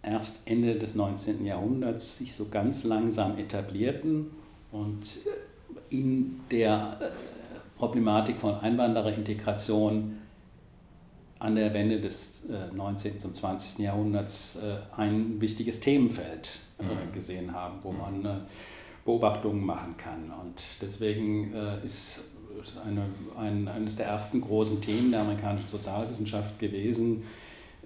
[0.03, 1.45] erst Ende des 19.
[1.45, 4.31] Jahrhunderts sich so ganz langsam etablierten
[4.71, 5.19] und
[5.91, 7.05] in der äh,
[7.79, 10.19] Problematik von Einwandererintegration
[11.39, 13.15] an der Wende des 19.
[13.25, 13.85] und 20.
[13.85, 17.13] Jahrhunderts äh, ein wichtiges Themenfeld äh, mhm.
[17.13, 18.35] gesehen haben, wo man äh,
[19.05, 20.33] Beobachtungen machen kann.
[20.43, 22.25] Und deswegen ist
[22.85, 23.03] eine,
[23.39, 27.23] ein, eines der ersten großen Themen der amerikanischen Sozialwissenschaft gewesen,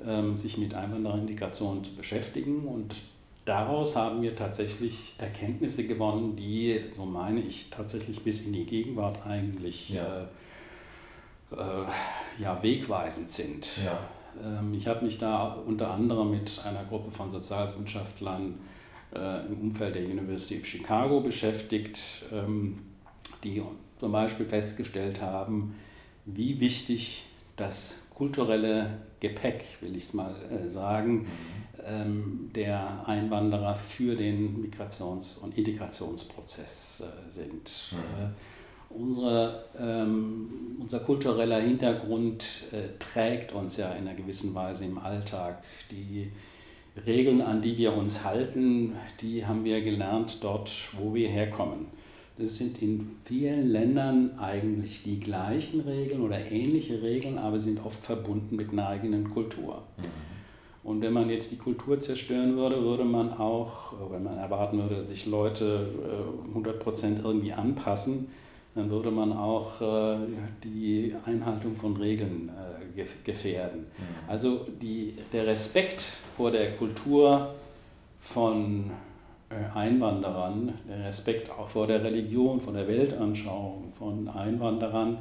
[0.07, 2.67] ähm, sich mit Einwandererintegration zu beschäftigen.
[2.67, 2.97] Und
[3.45, 9.27] daraus haben wir tatsächlich Erkenntnisse gewonnen, die, so meine ich, tatsächlich bis in die Gegenwart
[9.27, 10.29] eigentlich ja
[11.53, 13.69] äh, ja, wegweisend sind.
[13.85, 13.99] Ja.
[14.43, 18.55] Ähm, ich habe mich da unter anderem mit einer Gruppe von Sozialwissenschaftlern
[19.15, 22.79] äh, im Umfeld der University of Chicago beschäftigt, ähm,
[23.45, 23.63] die
[23.99, 25.75] zum Beispiel festgestellt haben,
[26.25, 27.27] wie wichtig
[27.57, 31.27] das kulturelle Gepäck, will ich es mal äh, sagen, mhm.
[31.87, 37.93] ähm, der Einwanderer für den Migrations- und Integrationsprozess äh, sind.
[37.93, 38.35] Mhm.
[38.91, 44.99] Äh, Unsere, ähm, unser kultureller Hintergrund äh, trägt uns ja in einer gewissen Weise im
[44.99, 45.63] Alltag.
[45.91, 46.31] Die
[47.07, 51.87] Regeln, an die wir uns halten, die haben wir gelernt dort, wo wir herkommen.
[52.39, 58.03] Das sind in vielen Ländern eigentlich die gleichen Regeln oder ähnliche Regeln, aber sind oft
[58.03, 59.83] verbunden mit einer eigenen Kultur.
[59.99, 60.05] Mhm.
[60.83, 64.97] Und wenn man jetzt die Kultur zerstören würde, würde man auch, wenn man erwarten würde,
[64.97, 65.89] dass sich Leute
[66.55, 68.29] äh, 100% irgendwie anpassen,
[68.75, 70.17] dann würde man auch äh,
[70.63, 72.51] die Einhaltung von Regeln
[72.97, 73.87] äh, gefährden.
[74.29, 76.01] Also die, der Respekt
[76.37, 77.55] vor der Kultur
[78.21, 78.91] von
[79.49, 85.19] äh, Einwanderern, der Respekt auch vor der Religion, vor der Weltanschauung von Einwanderern,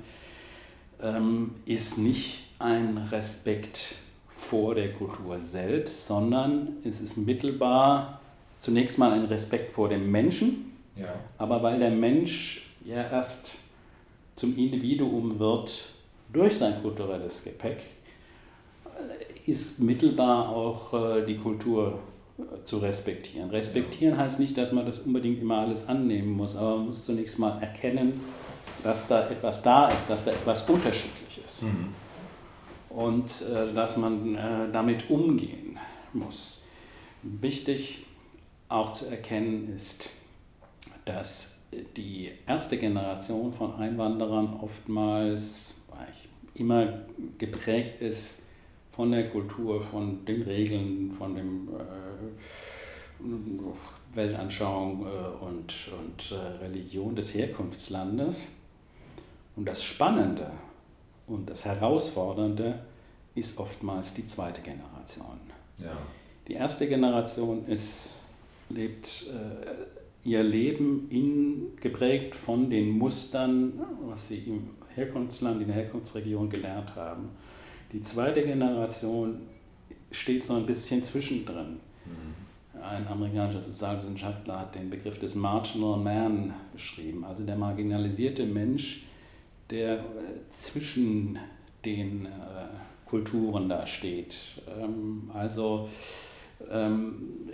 [1.01, 3.95] ähm, ist nicht ein Respekt
[4.29, 8.19] vor der Kultur selbst, sondern es ist mittelbar
[8.59, 11.13] zunächst mal ein Respekt vor dem Menschen, ja.
[11.37, 13.59] aber weil der Mensch ja erst
[14.35, 15.89] zum Individuum wird
[16.31, 17.81] durch sein kulturelles Gepäck,
[19.45, 21.99] ist mittelbar auch äh, die Kultur
[22.37, 23.49] äh, zu respektieren.
[23.49, 27.39] Respektieren heißt nicht, dass man das unbedingt immer alles annehmen muss, aber man muss zunächst
[27.39, 28.21] mal erkennen,
[28.83, 31.63] dass da etwas da ist, dass da etwas unterschiedlich ist.
[31.63, 31.93] Mhm.
[32.89, 35.77] Und äh, dass man äh, damit umgehen
[36.13, 36.65] muss.
[37.21, 38.05] Wichtig
[38.67, 40.11] auch zu erkennen ist,
[41.05, 41.59] dass
[41.95, 45.76] die erste Generation von Einwanderern oftmals
[46.55, 47.05] immer
[47.38, 48.41] geprägt ist
[48.91, 53.30] von der Kultur, von den Regeln, von dem äh,
[54.15, 58.43] Weltanschauung äh, und, und äh, Religion des Herkunftslandes.
[59.55, 60.51] Und das Spannende
[61.28, 62.80] und das Herausfordernde
[63.36, 65.39] ist oftmals die zweite Generation.
[65.78, 65.97] Ja.
[66.47, 68.22] Die erste Generation ist,
[68.70, 73.74] lebt äh, ihr Leben in, geprägt von den Mustern,
[74.07, 77.30] was sie im Herkunftsland, in der Herkunftsregion gelernt haben.
[77.93, 79.41] Die zweite Generation
[80.11, 81.80] steht so ein bisschen zwischendrin.
[82.05, 82.82] Mhm.
[82.82, 89.05] Ein amerikanischer Sozialwissenschaftler hat den Begriff des Marginal Man beschrieben, also der marginalisierte Mensch,
[89.70, 90.01] der äh,
[90.49, 91.38] zwischen
[91.86, 92.30] den äh,
[93.05, 94.61] Kulturen da steht.
[94.80, 95.89] Ähm, also
[96.70, 97.49] ähm,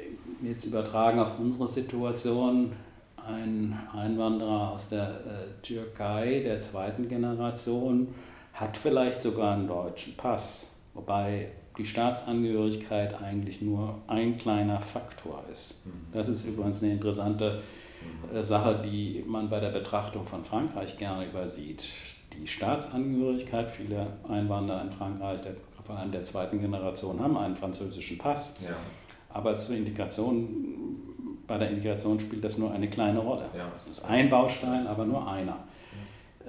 [0.48, 2.72] jetzt übertragen auf unsere Situation,
[3.18, 8.14] ein Einwanderer aus der äh, Türkei der zweiten Generation
[8.54, 15.88] hat vielleicht sogar einen deutschen Pass, wobei die Staatsangehörigkeit eigentlich nur ein kleiner Faktor ist.
[15.88, 15.92] Mhm.
[16.14, 17.62] Das ist übrigens eine interessante
[18.34, 21.88] äh, Sache, die man bei der Betrachtung von Frankreich gerne übersieht.
[22.34, 28.18] Die Staatsangehörigkeit, viele Einwanderer in Frankreich der, vor allem der zweiten Generation haben einen französischen
[28.18, 28.58] Pass.
[28.62, 28.76] Ja.
[29.36, 30.96] Aber zur Integration,
[31.46, 33.50] bei der Integration spielt das nur eine kleine Rolle.
[33.56, 33.70] Ja.
[33.76, 35.58] Das ist ein Baustein, aber nur einer.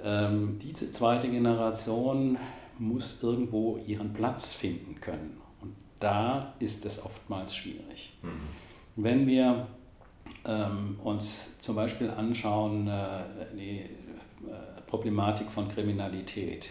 [0.01, 2.37] Ähm, diese zweite Generation
[2.79, 5.35] muss irgendwo ihren Platz finden können.
[5.61, 8.13] Und da ist es oftmals schwierig.
[8.21, 8.29] Mhm.
[8.95, 9.67] Wenn wir
[10.45, 13.03] ähm, uns zum Beispiel anschauen, äh,
[13.53, 13.89] die äh,
[14.87, 16.69] Problematik von Kriminalität,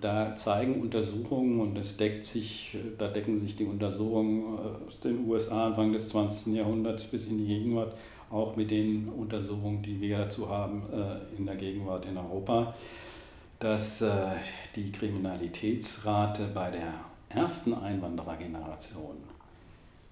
[0.00, 5.26] da zeigen Untersuchungen, und das deckt sich, da decken sich die Untersuchungen äh, aus den
[5.28, 6.54] USA Anfang des 20.
[6.54, 7.94] Jahrhunderts bis in die Gegenwart
[8.30, 12.74] auch mit den Untersuchungen, die wir dazu haben äh, in der Gegenwart in Europa,
[13.60, 14.10] dass äh,
[14.74, 16.92] die Kriminalitätsrate bei der
[17.28, 19.16] ersten Einwanderergeneration,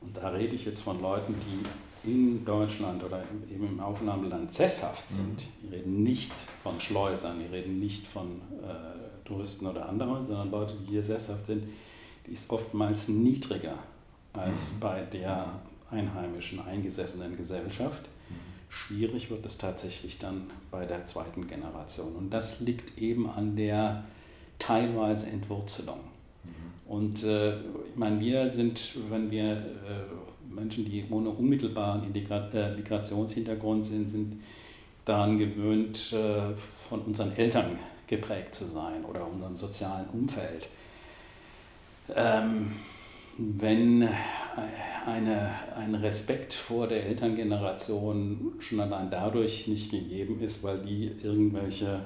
[0.01, 5.09] und da rede ich jetzt von Leuten, die in Deutschland oder eben im Aufnahmeland sesshaft
[5.09, 5.39] sind, mhm.
[5.63, 6.33] die reden nicht
[6.63, 11.47] von Schleusern, die reden nicht von äh, Touristen oder anderen, sondern Leute, die hier sesshaft
[11.47, 11.65] sind,
[12.27, 13.79] die ist oftmals niedriger
[14.33, 14.81] als mhm.
[14.81, 15.61] bei der
[15.91, 18.09] einheimischen, eingesessenen Gesellschaft.
[18.69, 22.15] Schwierig wird es tatsächlich dann bei der zweiten Generation.
[22.17, 24.05] Und das liegt eben an der
[24.59, 26.01] teilweise Entwurzelung.
[26.43, 26.93] Mhm.
[26.93, 32.75] Und äh, ich meine, wir sind, wenn wir äh, Menschen, die ohne unmittelbaren Integra äh,
[32.75, 34.43] Migrationshintergrund sind, sind
[35.05, 36.57] daran gewöhnt, äh,
[36.89, 40.69] von unseren Eltern geprägt zu sein oder unserem sozialen Umfeld.
[42.15, 42.73] Ähm,
[43.37, 44.09] wenn
[45.07, 52.01] eine, ein Respekt vor der Elterngeneration schon allein dadurch nicht gegeben ist, weil die irgendwelche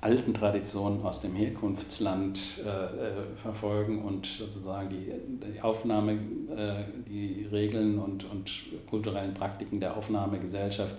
[0.00, 5.12] alten Traditionen aus dem Herkunftsland äh, äh verfolgen und sozusagen die,
[5.54, 8.50] die Aufnahme, äh, die Regeln und, und
[8.88, 10.94] kulturellen Praktiken der Aufnahmegesellschaft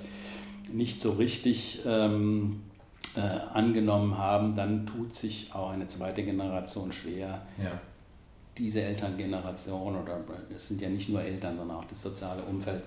[0.72, 2.62] nicht so richtig ähm,
[3.16, 7.72] äh, angenommen haben, dann tut sich auch eine zweite Generation schwer, ja
[8.60, 10.20] diese Elterngeneration oder
[10.54, 12.84] es sind ja nicht nur Eltern, sondern auch das soziale Umfeld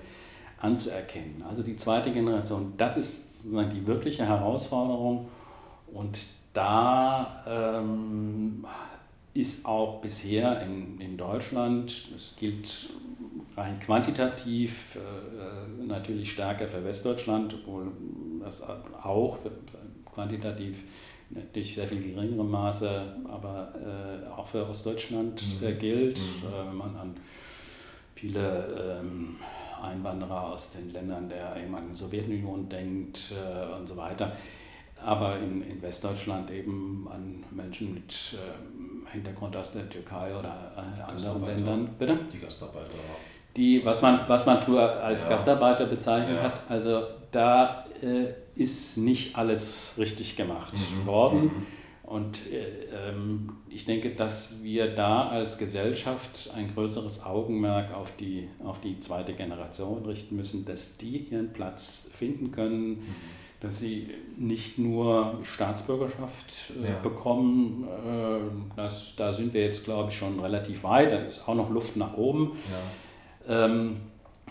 [0.59, 1.43] anzuerkennen.
[1.49, 5.29] Also die zweite Generation, das ist sozusagen die wirkliche Herausforderung
[5.93, 7.43] und da
[7.81, 8.67] ähm,
[9.35, 12.91] ist auch bisher in, in Deutschland, das gilt
[13.57, 17.91] rein quantitativ äh, natürlich stärker für Westdeutschland, obwohl
[18.41, 18.63] das
[19.03, 19.51] auch für,
[20.15, 20.85] quantitativ
[21.31, 25.79] natürlich sehr viel geringerem Maße, aber äh, auch für Ostdeutschland äh, mhm.
[25.79, 26.49] gilt, mhm.
[26.49, 27.17] Äh, wenn man an
[28.15, 29.37] viele ähm,
[29.83, 34.33] Einwanderer aus den Ländern der ehemaligen Sowjetunion denkt äh, und so weiter.
[35.05, 38.37] Aber in, in Westdeutschland eben an Menschen mit
[39.11, 41.45] Hintergrund aus der Türkei oder äh, anderen.
[41.45, 41.91] Ländern.
[41.99, 42.19] Bitte?
[42.33, 42.87] Die Gastarbeiter.
[43.57, 45.31] Die, was man, was man früher als Ja.
[45.31, 46.45] Gastarbeiter bezeichnet Ja.
[46.45, 47.03] hat, also
[47.33, 51.07] da äh, ist nicht alles richtig gemacht Mhm.
[51.07, 51.51] worden.
[52.03, 58.49] Und äh, ähm, ich denke, dass wir da als Gesellschaft ein größeres Augenmerk auf die,
[58.63, 63.03] auf die zweite Generation richten müssen, dass die ihren Platz finden können, Mhm.
[63.61, 66.99] dass sie nicht nur Staatsbürgerschaft äh, Ja.
[67.03, 67.87] bekommen.
[68.07, 68.41] Äh,
[68.77, 71.13] das, da sind wir jetzt, glaube ich, schon relativ weit.
[71.13, 72.53] Da ist auch noch Luft nach oben.
[73.49, 73.65] Ja.
[73.65, 73.97] Ähm,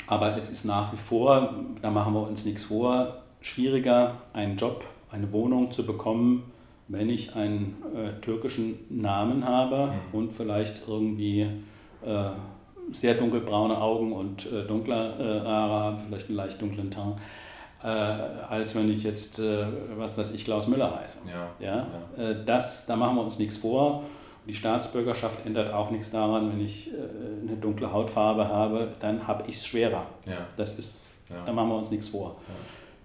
[0.07, 4.83] aber es ist nach wie vor, da machen wir uns nichts vor, schwieriger, einen Job,
[5.11, 6.43] eine Wohnung zu bekommen,
[6.87, 11.41] wenn ich einen äh, türkischen Namen habe und vielleicht irgendwie
[12.05, 12.29] äh,
[12.91, 17.15] sehr dunkelbraune Augen und äh, dunkler äh, Haare habe, vielleicht einen leicht dunklen Teint,
[17.83, 19.65] äh, als wenn ich jetzt, äh,
[19.97, 21.19] was weiß ich, Klaus Müller heiße.
[21.29, 21.65] Ja.
[21.65, 21.87] Ja?
[22.21, 24.03] Äh, das, da machen wir uns nichts vor.
[24.47, 26.89] Die Staatsbürgerschaft ändert auch nichts daran, wenn ich
[27.47, 30.03] eine dunkle Hautfarbe habe, dann habe ich es schwerer.
[30.25, 30.47] Ja.
[30.57, 31.35] Das ist, Ja.
[31.45, 32.37] da machen wir uns nichts vor.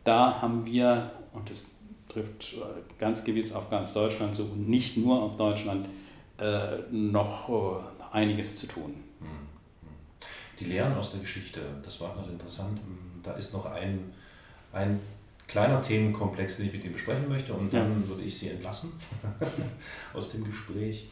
[0.06, 1.72] Da haben wir, und das
[2.08, 2.54] trifft
[2.98, 5.86] ganz gewiss auf ganz Deutschland zu und nicht nur auf Deutschland,
[6.38, 8.94] äh, noch äh, einiges zu tun.
[10.60, 12.80] Die Lehren aus der Geschichte, das war gerade interessant.
[13.22, 14.14] Da ist noch ein,
[14.72, 15.00] ein
[15.48, 17.80] kleiner Themenkomplex, den ich mit Ihnen besprechen möchte und Ja.
[17.80, 18.92] dann würde ich Sie entlassen
[20.14, 21.08] aus dem Gespräch.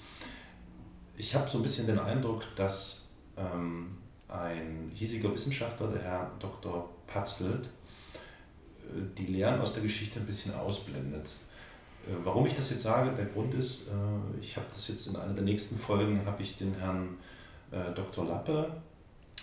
[1.16, 6.88] Ich habe so ein bisschen den Eindruck, dass ähm, ein hiesiger Wissenschaftler, der Herr Dr.
[7.06, 7.68] Patzelt,
[9.18, 11.36] die Lehren aus der Geschichte ein bisschen ausblendet.
[12.06, 15.16] Äh, Warum ich das jetzt sage, der Grund ist, äh, ich habe das jetzt in
[15.16, 17.16] einer der nächsten Folgen, habe ich den Herrn
[17.70, 18.26] äh, Dr.
[18.26, 18.70] Lappe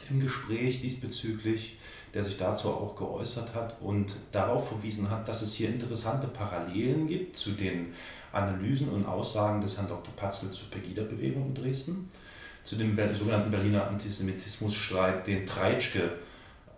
[0.09, 1.77] im Gespräch diesbezüglich,
[2.13, 7.07] der sich dazu auch geäußert hat und darauf verwiesen hat, dass es hier interessante Parallelen
[7.07, 7.93] gibt zu den
[8.31, 10.13] Analysen und Aussagen des Herrn Dr.
[10.15, 12.09] Patzel zur Pegida-Bewegung in Dresden,
[12.63, 16.11] zu dem sogenannten Berliner Antisemitismusstreit, den Treitschke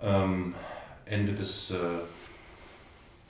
[0.02, 0.54] ähm,
[1.06, 1.76] Ende des, äh,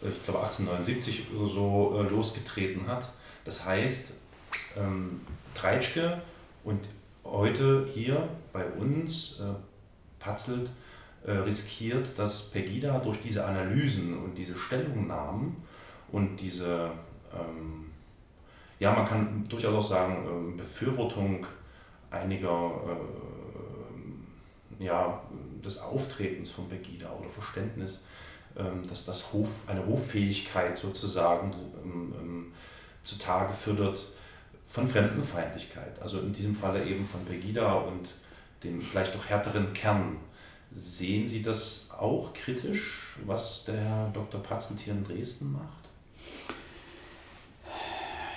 [0.10, 3.12] ich glaube 1879 oder so, äh, losgetreten hat.
[3.46, 4.14] Das heißt,
[4.78, 5.22] ähm,
[5.54, 6.22] Treitschke
[6.64, 6.90] und
[7.24, 9.54] heute hier bei uns äh,
[10.20, 10.70] Patzelt
[11.26, 15.58] äh, riskiert, dass Pegida durch diese Analysen und diese Stellungnahmen
[16.12, 16.92] und diese,
[17.34, 17.92] ähm,
[18.80, 21.46] ja, man kann durchaus auch sagen, ähm, Befürwortung
[22.10, 25.22] einiger, äh, ja,
[25.64, 28.04] des Auftretens von Pegida oder Verständnis,
[28.88, 31.52] dass das Hof, eine Hoffähigkeit sozusagen
[31.84, 32.54] ähm, ähm,
[33.04, 34.06] zutage fördert
[34.68, 36.02] von Fremdenfeindlichkeit.
[36.02, 38.10] Also in diesem Falle eben von Pegida und
[38.64, 40.18] dem vielleicht doch härteren Kern.
[40.72, 44.42] Sehen Sie das auch kritisch, was der Herr Dr.
[44.42, 45.84] Patzelt hier in Dresden macht?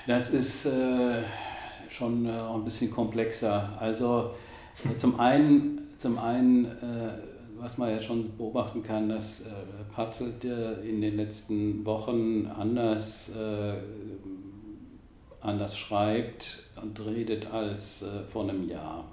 [0.06, 1.22] Das ist äh,
[1.88, 3.72] schon äh, ein bisschen komplexer.
[3.80, 4.34] Also
[4.84, 9.44] äh, zum einen, zum einen äh, was man ja schon beobachten kann, dass äh,
[9.94, 13.74] Patzelt äh, in den letzten Wochen anders, äh,
[15.40, 19.04] anders schreibt und redet als äh, vor einem Jahr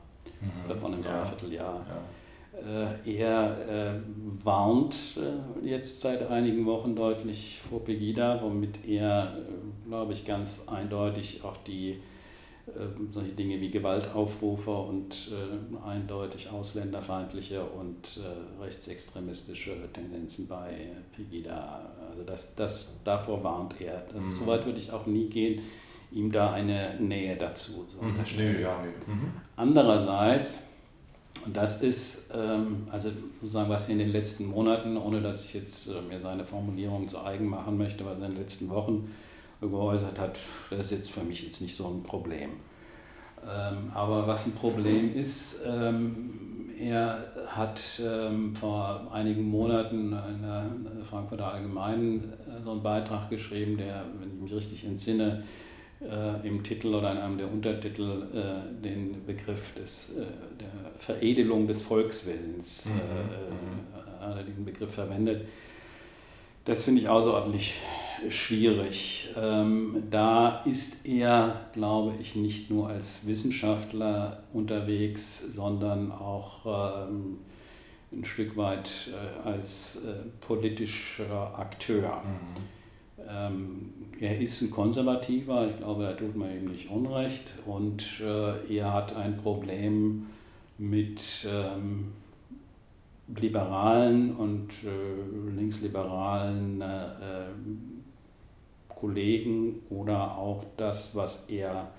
[0.66, 1.20] oder vor einem Ja.
[1.22, 1.86] Dreivierteljahr.
[1.88, 2.94] Ja.
[3.04, 4.00] Äh, er äh,
[4.44, 10.64] warnt äh, jetzt seit einigen Wochen deutlich vor Pegida, womit er, äh, glaube ich, ganz
[10.68, 12.00] eindeutig auch die
[13.12, 22.24] solche Dinge wie Gewaltaufrufe und äh, eindeutig ausländerfeindliche und äh, rechtsextremistische Tendenzen bei Pegida, also
[22.24, 24.06] das, das, davor warnt er.
[24.14, 24.34] Also Mhm.
[24.34, 25.62] Soweit würde ich auch nie gehen,
[26.12, 28.54] ihm da eine Nähe dazu zu unterstellen.
[28.54, 29.14] Nö, ja, nö.
[29.14, 29.34] Mhm.
[29.58, 30.68] Andererseits,
[31.46, 33.10] und das ist, ähm, also
[33.42, 37.20] sozusagen, was in den letzten Monaten, ohne dass ich jetzt äh, mir seine Formulierung zu
[37.22, 39.12] eigen machen möchte, was in den letzten Wochen
[39.70, 40.38] geäußert hat,
[40.70, 42.52] das ist jetzt für mich jetzt nicht so ein Problem.
[43.44, 50.66] Ähm, aber was ein Problem ist, ähm, er hat ähm, vor einigen Monaten in der
[51.10, 55.44] Frankfurter Allgemeinen äh, so einen Beitrag geschrieben, der, wenn ich mich richtig entsinne,
[56.02, 60.26] äh, im Titel oder in einem der Untertitel äh, den Begriff des, äh,
[60.60, 65.48] der Veredelung des Volkswillens, Mhm, äh, äh, hat er diesen Begriff verwendet.
[66.66, 67.76] Das finde ich außerordentlich
[68.30, 69.30] schwierig.
[69.38, 77.38] Ähm, da ist er, glaube ich, nicht nur als Wissenschaftler unterwegs, sondern auch ähm,
[78.12, 80.14] ein Stück weit äh, als äh,
[80.46, 82.22] politischer Akteur.
[83.28, 88.76] Ähm, er ist ein Konservativer, ich glaube, da tut man ihm nicht Unrecht und äh,
[88.76, 90.28] er hat ein Problem
[90.78, 92.12] mit ähm,
[93.36, 97.06] liberalen und äh, linksliberalen äh,
[99.04, 101.92] Kollegen oder auch das, was er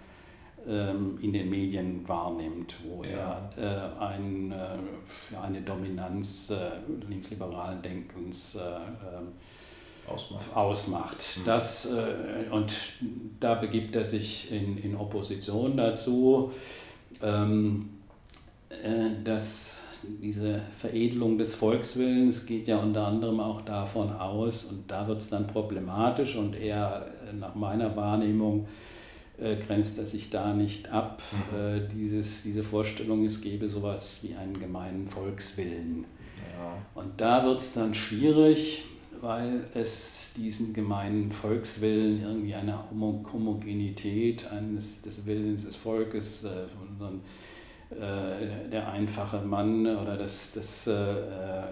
[0.67, 3.51] ähm, in den Medien wahrnimmt, wo ja.
[3.59, 6.71] er äh, ein, äh, eine Dominanz äh,
[7.07, 9.33] linksliberalen Denkens äh, ähm,
[10.07, 10.57] ausmacht.
[10.57, 11.39] ausmacht.
[11.41, 11.45] Mhm.
[11.45, 12.75] Das, äh, und
[13.39, 16.51] da begibt er sich in, in Opposition dazu,
[17.21, 17.91] ähm,
[18.71, 19.83] äh, dass
[20.23, 25.31] diese Veredelung des Volkswillens geht ja unter anderem auch davon aus, und da wird es
[25.31, 27.07] dann problematisch und eher
[27.39, 28.67] nach meiner Wahrnehmung
[29.39, 31.23] äh, grenzt er sich da nicht ab.
[31.53, 31.59] Mhm.
[31.59, 36.05] Äh, dieses, diese Vorstellung, es gebe sowas wie einen gemeinen Volkswillen.
[36.57, 37.01] Ja.
[37.01, 38.85] Und da wird es dann schwierig,
[39.21, 47.21] weil es diesen gemeinen Volkswillen irgendwie eine Homogenität eines, des Willens des Volkes, äh, von,
[48.01, 51.64] äh, der einfache Mann oder das, das äh, äh,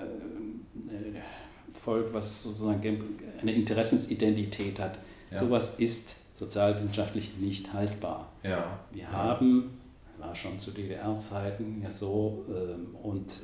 [1.72, 4.98] Volk, was sozusagen eine Interessensidentität hat,
[5.30, 5.38] ja.
[5.38, 8.32] sowas ist sozialwissenschaftlich nicht haltbar.
[8.42, 8.78] Ja.
[8.92, 9.12] Wir ja.
[9.12, 9.78] haben,
[10.10, 13.42] das war schon zu DDR-Zeiten ja so, äh, und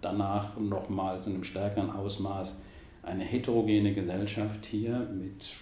[0.00, 2.62] danach nochmal zu einem stärkeren Ausmaß
[3.02, 5.56] eine heterogene Gesellschaft hier mit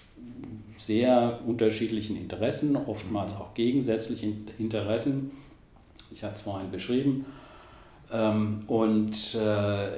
[0.76, 5.30] sehr unterschiedlichen Interessen, oftmals auch gegensätzlichen Interessen.
[6.10, 7.26] Ich hatte es vorhin beschrieben.
[8.10, 9.88] Ähm, und äh,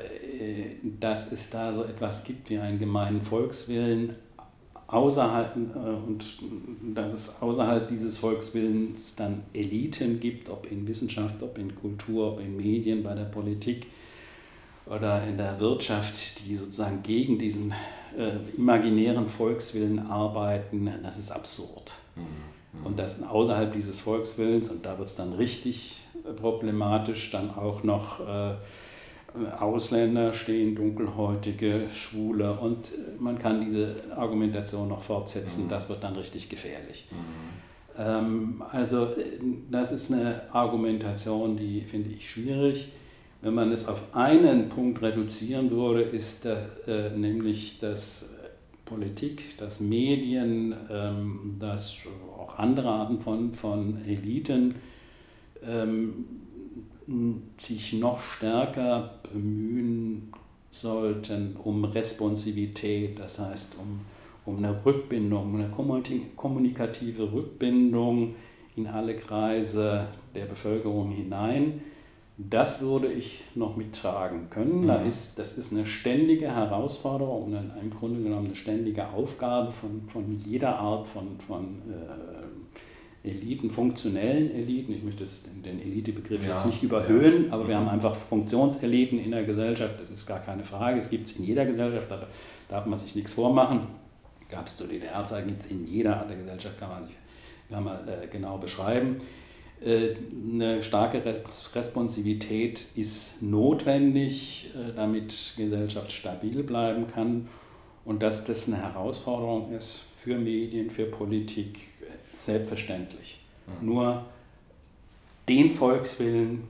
[0.99, 4.17] dass es da so etwas gibt wie einen gemeinen Volkswillen,
[4.89, 6.25] außerhalb äh, und
[6.95, 12.41] dass es außerhalb dieses Volkswillens dann Eliten gibt, ob in Wissenschaft, ob in Kultur, ob
[12.41, 13.87] in Medien, bei der Politik
[14.87, 17.73] oder in der Wirtschaft, die sozusagen gegen diesen
[18.19, 21.93] äh, imaginären Volkswillen arbeiten, das ist absurd.
[22.17, 22.87] Mhm.
[22.87, 26.00] Und das außerhalb dieses Volkswillens, und da wird es dann richtig
[26.37, 28.55] problematisch, dann auch noch äh,
[29.59, 35.69] Ausländer stehen, Dunkelhäutige, Schwule und äh, man kann diese Argumentation noch fortsetzen, mhm.
[35.69, 37.09] das wird dann richtig gefährlich.
[37.11, 37.17] Mhm.
[37.99, 39.39] Ähm, also äh,
[39.71, 42.93] das ist eine Argumentation, die finde ich schwierig.
[43.43, 48.35] Wenn man es auf einen Punkt reduzieren würde, ist das, äh, nämlich, dass
[48.85, 52.03] Politik, dass Medien, ähm, dass
[52.37, 54.75] auch andere Arten von, von Eliten
[55.65, 56.25] ähm,
[57.59, 60.33] sich noch stärker bemühen
[60.71, 64.01] sollten um Responsivität, das heißt um,
[64.47, 65.71] um eine Rückbindung, eine
[66.37, 68.35] kommunikative Rückbindung
[68.77, 71.81] in alle Kreise der Bevölkerung hinein.
[72.39, 74.87] Das würde ich noch mittragen können.
[74.87, 80.09] Da ist, das ist eine ständige Herausforderung und im Grunde genommen eine ständige Aufgabe von,
[80.09, 82.50] von jeder Art von, von äh,
[83.23, 85.27] Eliten, funktionellen Eliten, ich möchte
[85.65, 90.11] den Elitebegriff ja, jetzt nicht überhöhen, aber wir haben einfach Funktionseliten in der Gesellschaft, das
[90.11, 92.27] ist gar keine Frage, es gibt es in jeder Gesellschaft, da
[92.69, 93.83] darf man sich nichts vormachen.
[94.49, 97.15] Gab es zu DDR-Zeiten, gibt es in jeder Art der Gesellschaft, kann man sich
[97.69, 99.19] kann man, äh, genau beschreiben.
[99.85, 100.17] Äh,
[100.53, 107.49] eine starke Responsivität ist notwendig, äh, damit Gesellschaft stabil bleiben kann
[108.05, 111.81] und dass das eine Herausforderung ist für Medien, für Politik,
[112.35, 113.41] selbstverständlich.
[113.67, 113.87] Mhm.
[113.87, 114.25] Nur
[115.49, 116.65] den Volkswillen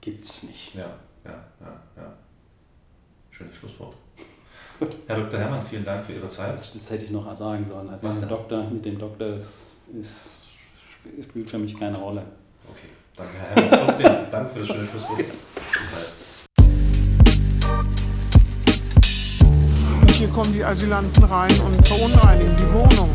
[0.00, 0.74] gibt es nicht.
[0.74, 0.90] Ja,
[1.24, 2.12] ja, ja, ja.
[3.30, 3.94] Schönes Schlusswort.
[5.06, 5.38] Herr Dr.
[5.38, 6.58] Herrmann, vielen Dank für Ihre Zeit.
[6.58, 7.90] Das hätte ich noch sagen sollen.
[7.90, 10.28] Also Was Doktor, mit dem Doktor ist, ist,
[11.22, 12.22] spielt für mich keine Rolle.
[12.66, 13.86] Okay, danke Herr Herrmann.
[13.86, 15.24] Trotzdem, danke für das schöne Schlusswort.
[20.20, 23.08] hier kommen die Asylanten rein und verunreinigen die Wohnung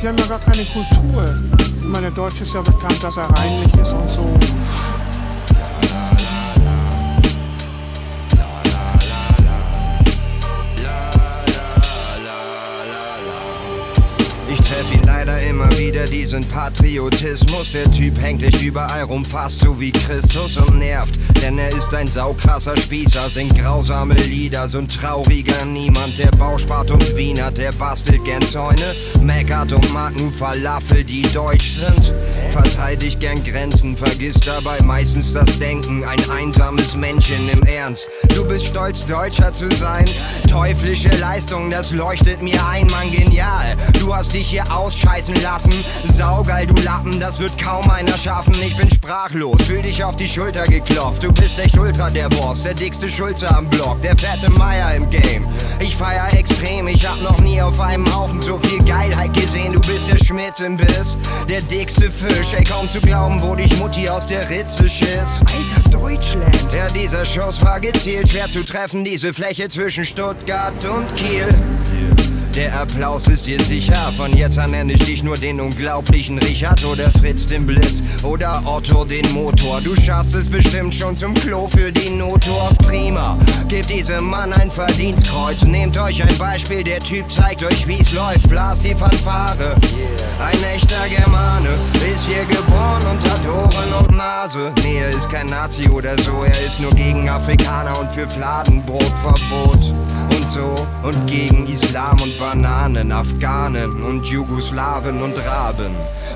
[0.00, 1.24] die haben ja gar keine Kultur.
[1.58, 4.22] Ich meine, der Deutsche ist ja bekannt, dass er reinlich ist und so.
[15.56, 17.72] Immer wieder diesen Patriotismus.
[17.72, 21.18] Der Typ hängt dich überall rum, fast so wie Christus und nervt.
[21.40, 26.18] Denn er ist ein saukrasser Spießer, singt grausame Lieder, so ein trauriger Niemand.
[26.18, 31.70] Der Bauspart und Wiener, der bastelt gern Zäune, meckert und mag nur Falafel, die deutsch
[31.70, 32.12] sind.
[32.50, 36.04] Verteidigt gern Grenzen, vergisst dabei meistens das Denken.
[36.04, 38.06] Ein einsames Männchen im Ernst.
[38.34, 40.04] Du bist stolz, Deutscher zu sein.
[40.50, 43.74] Teuflische Leistung, das leuchtet mir ein, Mann, genial.
[43.98, 45.72] Du hast dich hier ausschalten scheißen lassen.
[46.14, 48.54] Saugeil, du Lappen, das wird kaum einer schaffen.
[48.60, 51.22] Ich bin sprachlos, fühl dich auf die Schulter geklopft.
[51.22, 55.08] Du bist echt ultra der Boss, der dickste Schulze am Block, der fette Meier im
[55.10, 55.46] Game.
[55.80, 59.72] Ich feier extrem, ich hab noch nie auf einem Haufen so viel Geilheit gesehen.
[59.72, 61.16] Du bist der Schmidt im Biss,
[61.48, 62.52] der dickste Fisch.
[62.56, 65.40] Ey, kaum zu glauben, wo dich Mutti aus der Ritze schiss.
[65.40, 66.72] Alter Deutschland!
[66.72, 71.48] Ja, dieser Schuss war gezielt, schwer zu treffen, diese Fläche zwischen Stuttgart und Kiel.
[72.56, 73.94] Der Applaus ist dir sicher.
[74.16, 78.62] Von jetzt an nenne ich dich nur den unglaublichen Richard oder Fritz den Blitz oder
[78.64, 79.82] Otto den Motor.
[79.82, 82.78] Du schaffst es bestimmt schon zum Klo für die Notdorf.
[82.78, 83.36] Prima,
[83.68, 85.64] gebt diesem Mann ein Verdienstkreuz.
[85.64, 88.48] Nehmt euch ein Beispiel, der Typ zeigt euch, wie's läuft.
[88.48, 89.76] Blast die Fanfare.
[90.40, 94.72] Ein echter Germane ist hier geboren und hat Ohren und Nase.
[94.82, 99.92] Nee, er ist kein Nazi oder so, er ist nur gegen Afrikaner und für Fladenbrotverbot.
[100.46, 105.90] Und so und gegen Islam und Bananen, Afghanen und Jugoslawen und Raben,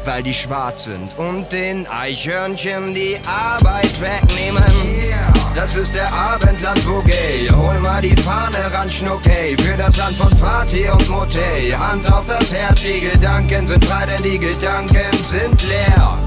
[0.04, 4.64] weil die schwarz sind und den Eichhörnchen die Arbeit wegnehmen.
[5.54, 7.50] Das ist der Abendland Boogie.
[7.54, 9.56] Hol mal die Fahne ran, Schnuckey.
[9.60, 11.70] Für das Land von Fatih und Motey.
[11.70, 16.18] Hand auf das Herz, die Gedanken sind frei, denn die Gedanken sind leer.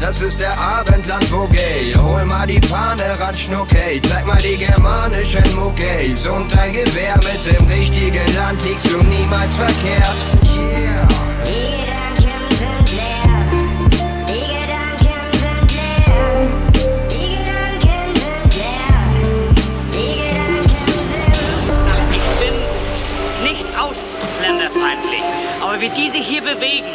[0.00, 1.94] Das ist der Abendland Boogie.
[1.96, 4.00] Hol mal die Fahne ran, Schnuckey.
[4.02, 6.26] Zeig mal die germanischen Muckeys.
[6.26, 10.16] Und dein Gewehr mit dem richtigen Land liegst du niemals verkehrt.
[11.46, 11.95] Yeah.
[25.76, 26.86] Aber wie die sich hier bewegen,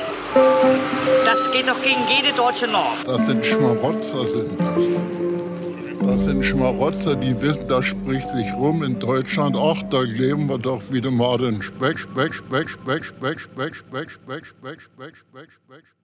[1.26, 2.98] das geht doch gegen jede deutsche Norm.
[3.06, 6.08] Das sind Schmarotzer, sind das.
[6.08, 9.56] Das sind Schmarotzer, die wissen, das spricht sich rum in Deutschland.
[9.58, 14.10] Ach, da leben wir doch wieder mal den Speck, Speck, Speck, Speck, Speck, Speck, Speck,
[14.10, 16.01] Speck, Speck, Speck, Speck, Speck, Speck.